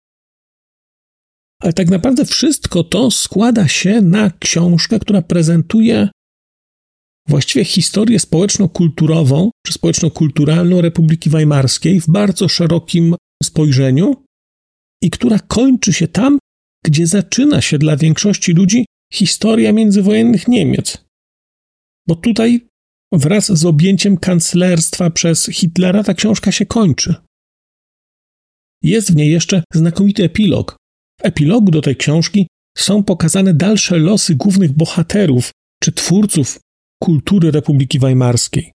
Ale 1.62 1.72
tak 1.72 1.90
naprawdę 1.90 2.24
wszystko 2.24 2.84
to 2.84 3.10
składa 3.10 3.68
się 3.68 4.00
na 4.00 4.30
książkę, 4.30 4.98
która 4.98 5.22
prezentuje 5.22 6.08
właściwie 7.28 7.64
historię 7.64 8.18
społeczno-kulturową 8.18 9.50
czy 9.66 9.72
społeczno-kulturalną 9.72 10.80
Republiki 10.80 11.30
Weimarskiej 11.30 12.00
w 12.00 12.06
bardzo 12.10 12.48
szerokim 12.48 13.14
spojrzeniu 13.42 14.24
i 15.02 15.10
która 15.10 15.38
kończy 15.38 15.92
się 15.92 16.08
tam, 16.08 16.38
gdzie 16.84 17.06
zaczyna 17.06 17.60
się 17.60 17.78
dla 17.78 17.96
większości 17.96 18.52
ludzi 18.52 18.86
historia 19.12 19.72
międzywojennych 19.72 20.48
Niemiec. 20.48 21.04
Bo 22.08 22.16
tutaj 22.16 22.66
wraz 23.12 23.58
z 23.58 23.64
objęciem 23.64 24.16
kanclerstwa 24.16 25.10
przez 25.10 25.46
Hitlera 25.46 26.04
ta 26.04 26.14
książka 26.14 26.52
się 26.52 26.66
kończy. 26.66 27.14
Jest 28.82 29.12
w 29.12 29.16
niej 29.16 29.30
jeszcze 29.30 29.64
znakomity 29.74 30.24
epilog. 30.24 30.76
W 31.20 31.24
epilogu 31.24 31.70
do 31.70 31.80
tej 31.82 31.96
książki 31.96 32.46
są 32.78 33.04
pokazane 33.04 33.54
dalsze 33.54 33.98
losy 33.98 34.34
głównych 34.34 34.72
bohaterów 34.72 35.50
czy 35.82 35.92
twórców 35.92 36.58
kultury 37.02 37.50
Republiki 37.50 37.98
Weimarskiej. 37.98 38.72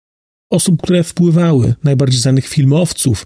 Osób, 0.52 0.82
które 0.82 1.04
wpływały, 1.04 1.76
najbardziej 1.84 2.20
znanych 2.20 2.48
filmowców, 2.48 3.24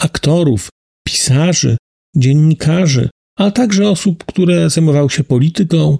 aktorów, 0.00 0.68
pisarzy, 1.06 1.76
dziennikarzy, 2.16 3.08
ale 3.38 3.52
także 3.52 3.88
osób, 3.88 4.24
które 4.24 4.70
zajmowały 4.70 5.10
się 5.10 5.24
polityką. 5.24 5.98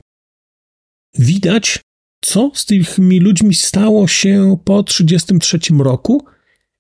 Widać, 1.19 1.81
co 2.25 2.51
z 2.55 2.67
tymi 2.67 3.21
ludźmi 3.21 3.55
stało 3.55 4.09
się 4.09 4.57
po 4.65 4.83
1933 4.83 5.75
roku, 5.85 6.25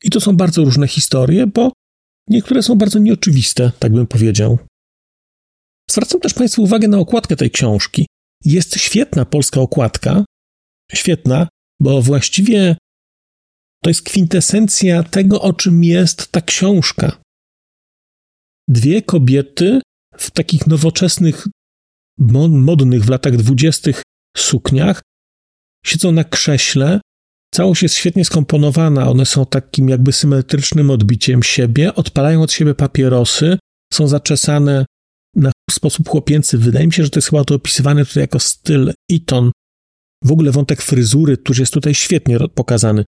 i 0.04 0.10
to 0.10 0.20
są 0.20 0.36
bardzo 0.36 0.64
różne 0.64 0.88
historie, 0.88 1.46
bo 1.46 1.72
niektóre 2.28 2.62
są 2.62 2.74
bardzo 2.74 2.98
nieoczywiste, 2.98 3.72
tak 3.78 3.92
bym 3.92 4.06
powiedział. 4.06 4.58
Zwracam 5.90 6.20
też 6.20 6.34
Państwu 6.34 6.62
uwagę 6.62 6.88
na 6.88 6.98
okładkę 6.98 7.36
tej 7.36 7.50
książki. 7.50 8.06
Jest 8.44 8.78
świetna 8.78 9.24
polska 9.24 9.60
okładka, 9.60 10.24
świetna, 10.94 11.48
bo 11.80 12.02
właściwie 12.02 12.76
to 13.82 13.90
jest 13.90 14.02
kwintesencja 14.02 15.02
tego, 15.02 15.42
o 15.42 15.52
czym 15.52 15.84
jest 15.84 16.32
ta 16.32 16.40
książka. 16.40 17.20
Dwie 18.68 19.02
kobiety 19.02 19.80
w 20.16 20.30
takich 20.30 20.66
nowoczesnych, 20.66 21.46
modnych 22.48 23.04
w 23.04 23.08
latach 23.08 23.36
dwudziestych 23.36 24.02
sukniach 24.36 25.02
siedzą 25.86 26.12
na 26.12 26.24
krześle, 26.24 27.00
Całość 27.54 27.82
jest 27.82 27.94
świetnie 27.94 28.24
skomponowana, 28.24 29.10
one 29.10 29.26
są 29.26 29.46
takim 29.46 29.88
jakby 29.88 30.12
symetrycznym 30.12 30.90
odbiciem 30.90 31.42
siebie, 31.42 31.94
odpalają 31.94 32.42
od 32.42 32.52
siebie 32.52 32.74
papierosy, 32.74 33.58
są 33.92 34.08
zaczesane 34.08 34.86
na 35.36 35.52
sposób 35.70 36.08
chłopięcy. 36.08 36.58
Wydaje 36.58 36.86
mi 36.86 36.92
się, 36.92 37.04
że 37.04 37.10
to 37.10 37.18
jest 37.18 37.30
chyba 37.30 37.44
to 37.44 37.54
opisywane 37.54 38.06
tutaj 38.06 38.20
jako 38.20 38.40
styl 38.40 38.92
Eton. 39.12 39.50
W 40.24 40.32
ogóle 40.32 40.50
wątek 40.50 40.82
fryzury, 40.82 41.36
który 41.36 41.60
jest 41.60 41.72
tutaj 41.72 41.94
świetnie 41.94 42.38
pokazany. 42.54 43.04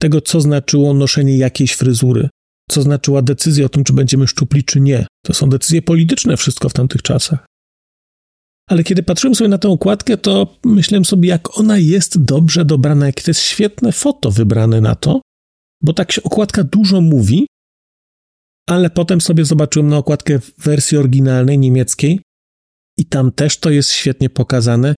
Tego, 0.00 0.20
co 0.20 0.40
znaczyło 0.40 0.94
noszenie 0.94 1.38
jakiejś 1.38 1.72
fryzury, 1.72 2.28
co 2.70 2.82
znaczyła 2.82 3.22
decyzja 3.22 3.66
o 3.66 3.68
tym, 3.68 3.84
czy 3.84 3.92
będziemy 3.92 4.26
szczupli, 4.26 4.64
czy 4.64 4.80
nie. 4.80 5.06
To 5.26 5.34
są 5.34 5.48
decyzje 5.48 5.82
polityczne, 5.82 6.36
wszystko 6.36 6.68
w 6.68 6.72
tamtych 6.72 7.02
czasach. 7.02 7.46
Ale 8.70 8.84
kiedy 8.84 9.02
patrzyłem 9.02 9.34
sobie 9.34 9.48
na 9.48 9.58
tę 9.58 9.68
okładkę, 9.68 10.16
to 10.16 10.58
myślałem 10.64 11.04
sobie, 11.04 11.28
jak 11.28 11.58
ona 11.58 11.78
jest 11.78 12.24
dobrze 12.24 12.64
dobrana, 12.64 13.06
jakie 13.06 13.22
to 13.22 13.30
jest 13.30 13.40
świetne 13.40 13.92
foto 13.92 14.30
wybrane 14.30 14.80
na 14.80 14.94
to, 14.94 15.20
bo 15.82 15.92
tak 15.92 16.12
się 16.12 16.22
okładka 16.22 16.64
dużo 16.64 17.00
mówi, 17.00 17.46
ale 18.68 18.90
potem 18.90 19.20
sobie 19.20 19.44
zobaczyłem 19.44 19.88
na 19.88 19.96
okładkę 19.96 20.38
w 20.38 20.52
wersji 20.58 20.98
oryginalnej 20.98 21.58
niemieckiej 21.58 22.20
i 22.98 23.06
tam 23.06 23.32
też 23.32 23.58
to 23.58 23.70
jest 23.70 23.90
świetnie 23.90 24.30
pokazane 24.30 24.94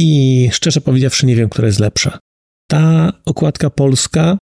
i 0.00 0.48
szczerze 0.52 0.80
powiedziawszy 0.80 1.26
nie 1.26 1.36
wiem, 1.36 1.48
która 1.48 1.66
jest 1.66 1.80
lepsza. 1.80 2.18
Ta 2.70 3.12
okładka 3.24 3.70
polska 3.70 4.38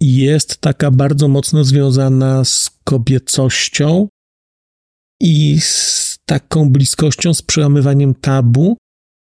jest 0.00 0.58
taka 0.60 0.90
bardzo 0.90 1.28
mocno 1.28 1.64
związana 1.64 2.44
z 2.44 2.70
kobiecością 2.84 4.08
i 5.20 5.60
z 5.60 6.16
taką 6.28 6.70
bliskością, 6.70 7.34
z 7.34 7.42
przełamywaniem 7.42 8.14
tabu, 8.14 8.76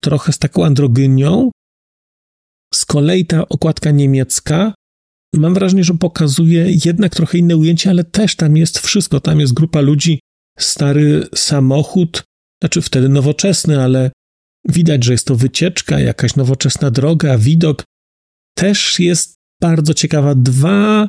trochę 0.03 0.33
z 0.33 0.39
taką 0.39 0.65
androgynią. 0.65 1.51
Z 2.75 2.85
kolei 2.85 3.27
ta 3.27 3.49
okładka 3.49 3.91
niemiecka, 3.91 4.75
mam 5.35 5.55
wrażenie, 5.55 5.85
że 5.85 5.95
pokazuje 5.95 6.67
jednak 6.85 7.15
trochę 7.15 7.39
inne 7.39 7.57
ujęcie, 7.57 7.91
ale 7.91 8.05
też 8.05 8.37
tam 8.37 8.57
jest 8.57 8.79
wszystko. 8.79 9.21
Tam 9.21 9.41
jest 9.41 9.53
grupa 9.53 9.81
ludzi, 9.81 10.21
stary 10.59 11.27
samochód, 11.35 12.23
znaczy 12.63 12.83
wtedy 12.83 13.09
nowoczesny, 13.09 13.83
ale 13.83 14.11
widać, 14.69 15.05
że 15.05 15.13
jest 15.13 15.27
to 15.27 15.37
wycieczka, 15.37 16.01
jakaś 16.01 16.37
nowoczesna 16.37 16.91
droga, 16.91 17.39
widok. 17.39 17.85
Też 18.57 19.01
jest 19.01 19.37
bardzo 19.63 19.95
ciekawa. 19.95 20.35
Dwa 20.35 21.09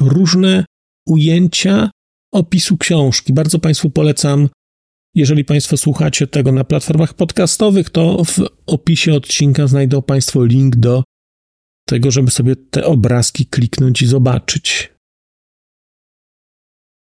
różne 0.00 0.64
ujęcia 1.08 1.90
opisu 2.34 2.76
książki. 2.76 3.32
Bardzo 3.32 3.58
Państwu 3.58 3.90
polecam. 3.90 4.48
Jeżeli 5.14 5.44
Państwo 5.44 5.76
słuchacie 5.76 6.26
tego 6.26 6.52
na 6.52 6.64
platformach 6.64 7.14
podcastowych, 7.14 7.90
to 7.90 8.24
w 8.24 8.38
opisie 8.66 9.14
odcinka 9.14 9.66
znajdą 9.66 10.02
Państwo 10.02 10.44
link 10.44 10.76
do 10.76 11.04
tego, 11.88 12.10
żeby 12.10 12.30
sobie 12.30 12.56
te 12.56 12.84
obrazki 12.84 13.46
kliknąć 13.46 14.02
i 14.02 14.06
zobaczyć. 14.06 14.92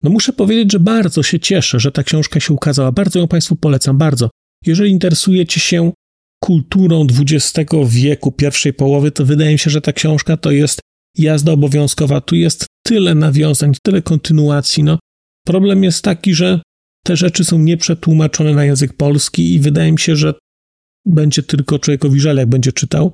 No 0.03 0.11
muszę 0.11 0.33
powiedzieć, 0.33 0.73
że 0.73 0.81
bardzo 0.81 1.23
się 1.23 1.41
cieszę, 1.41 1.81
że 1.81 1.93
ta 1.93 2.03
książka 2.03 2.41
się 2.41 2.55
ukazała. 2.55 2.93
Bardzo 2.93 3.19
ją 3.19 3.29
Państwu 3.29 3.57
polecam, 3.57 3.99
bardzo. 3.99 4.31
Jeżeli 4.67 4.91
interesujecie 4.91 5.61
się 5.61 5.93
kulturą 6.45 7.07
XX 7.21 7.71
wieku, 7.89 8.33
pierwszej 8.33 8.73
połowy, 8.73 9.11
to 9.11 9.25
wydaje 9.25 9.53
mi 9.53 9.59
się, 9.59 9.71
że 9.71 9.81
ta 9.81 9.93
książka 9.93 10.37
to 10.37 10.51
jest 10.51 10.81
jazda 11.19 11.53
obowiązkowa. 11.53 12.21
Tu 12.21 12.37
jest 12.37 12.67
tyle 12.87 13.15
nawiązań, 13.15 13.73
tyle 13.83 14.03
kontynuacji. 14.03 14.83
No, 14.83 14.99
problem 15.47 15.85
jest 15.85 16.05
taki, 16.05 16.35
że 16.35 16.61
te 17.05 17.17
rzeczy 17.17 17.45
są 17.45 17.59
nieprzetłumaczone 17.59 18.55
na 18.55 18.65
język 18.65 18.93
polski 18.97 19.55
i 19.55 19.61
wydaje 19.61 19.93
mi 19.93 19.99
się, 19.99 20.17
że 20.17 20.35
będzie 21.07 21.43
tylko 21.43 21.79
człowiekowi 21.79 22.21
żal, 22.21 22.37
jak 22.37 22.49
będzie 22.49 22.73
czytał. 22.73 23.13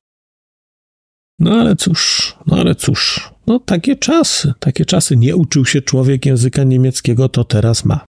No 1.38 1.60
ale 1.60 1.76
cóż, 1.76 2.34
no 2.46 2.56
ale 2.56 2.74
cóż, 2.74 3.30
no 3.46 3.58
takie 3.58 3.96
czasy, 3.96 4.52
takie 4.58 4.84
czasy. 4.84 5.16
Nie 5.16 5.36
uczył 5.36 5.64
się 5.64 5.82
człowiek 5.82 6.26
języka 6.26 6.64
niemieckiego, 6.64 7.28
to 7.28 7.44
teraz 7.44 7.84
ma. 7.84 8.04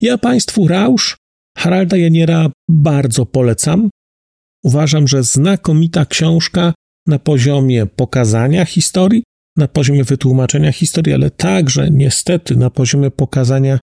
Ja 0.00 0.18
Państwu 0.18 0.68
Rausz, 0.68 1.16
Haralda 1.58 1.96
Janiera 1.96 2.50
bardzo 2.70 3.26
polecam. 3.26 3.90
Uważam, 4.64 5.08
że 5.08 5.22
znakomita 5.22 6.06
książka 6.06 6.74
na 7.06 7.18
poziomie 7.18 7.86
pokazania 7.86 8.64
historii, 8.64 9.22
na 9.56 9.68
poziomie 9.68 10.04
wytłumaczenia 10.04 10.72
historii, 10.72 11.14
ale 11.14 11.30
także 11.30 11.90
niestety 11.90 12.56
na 12.56 12.70
poziomie 12.70 13.10
pokazania, 13.10 13.78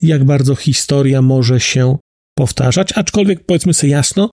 jak 0.00 0.24
bardzo 0.24 0.54
historia 0.54 1.22
może 1.22 1.60
się 1.60 1.96
powtarzać. 2.38 2.92
Aczkolwiek 2.92 3.46
powiedzmy 3.46 3.74
sobie 3.74 3.92
jasno, 3.92 4.30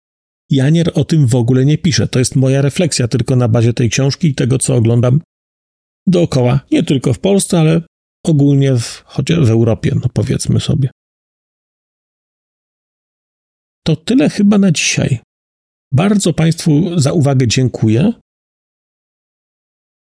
Janier 0.50 0.92
o 0.94 1.06
tym 1.06 1.28
w 1.28 1.36
ogóle 1.36 1.66
nie 1.66 1.78
pisze. 1.78 2.08
To 2.08 2.20
jest 2.20 2.36
moja 2.36 2.62
refleksja 2.62 3.08
tylko 3.08 3.36
na 3.36 3.48
bazie 3.48 3.74
tej 3.74 3.90
książki 3.90 4.28
i 4.28 4.36
tego, 4.36 4.58
co 4.58 4.76
oglądam 4.76 5.22
dookoła. 6.08 6.60
Nie 6.72 6.84
tylko 6.84 7.14
w 7.14 7.20
Polsce, 7.20 7.60
ale 7.60 7.82
ogólnie 8.30 8.76
w, 8.76 9.04
chociaż 9.06 9.40
w 9.46 9.50
Europie, 9.50 9.92
no 9.96 10.10
powiedzmy 10.14 10.60
sobie. 10.60 10.90
To 13.84 13.96
tyle 13.96 14.30
chyba 14.30 14.58
na 14.58 14.72
dzisiaj. 14.72 15.20
Bardzo 15.92 16.34
Państwu 16.34 17.00
za 17.00 17.12
uwagę 17.12 17.48
dziękuję. 17.48 18.14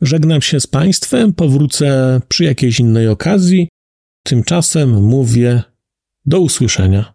Żegnam 0.02 0.42
się 0.42 0.60
z 0.60 0.68
Państwem, 0.68 1.34
powrócę 1.34 2.22
przy 2.28 2.44
jakiejś 2.44 2.80
innej 2.80 3.08
okazji. 3.08 3.70
Tymczasem 4.24 5.04
mówię 5.04 5.64
do 6.26 6.40
usłyszenia. 6.40 7.14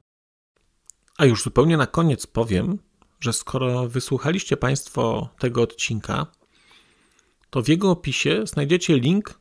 A 1.18 1.24
już 1.24 1.42
zupełnie 1.42 1.76
na 1.76 1.86
koniec 1.86 2.26
powiem, 2.26 2.78
że 3.20 3.32
skoro 3.32 3.88
wysłuchaliście 3.88 4.56
Państwo 4.56 5.28
tego 5.38 5.62
odcinka, 5.62 6.26
to 7.50 7.62
w 7.62 7.68
jego 7.68 7.90
opisie 7.90 8.46
znajdziecie 8.46 8.98
link 8.98 9.40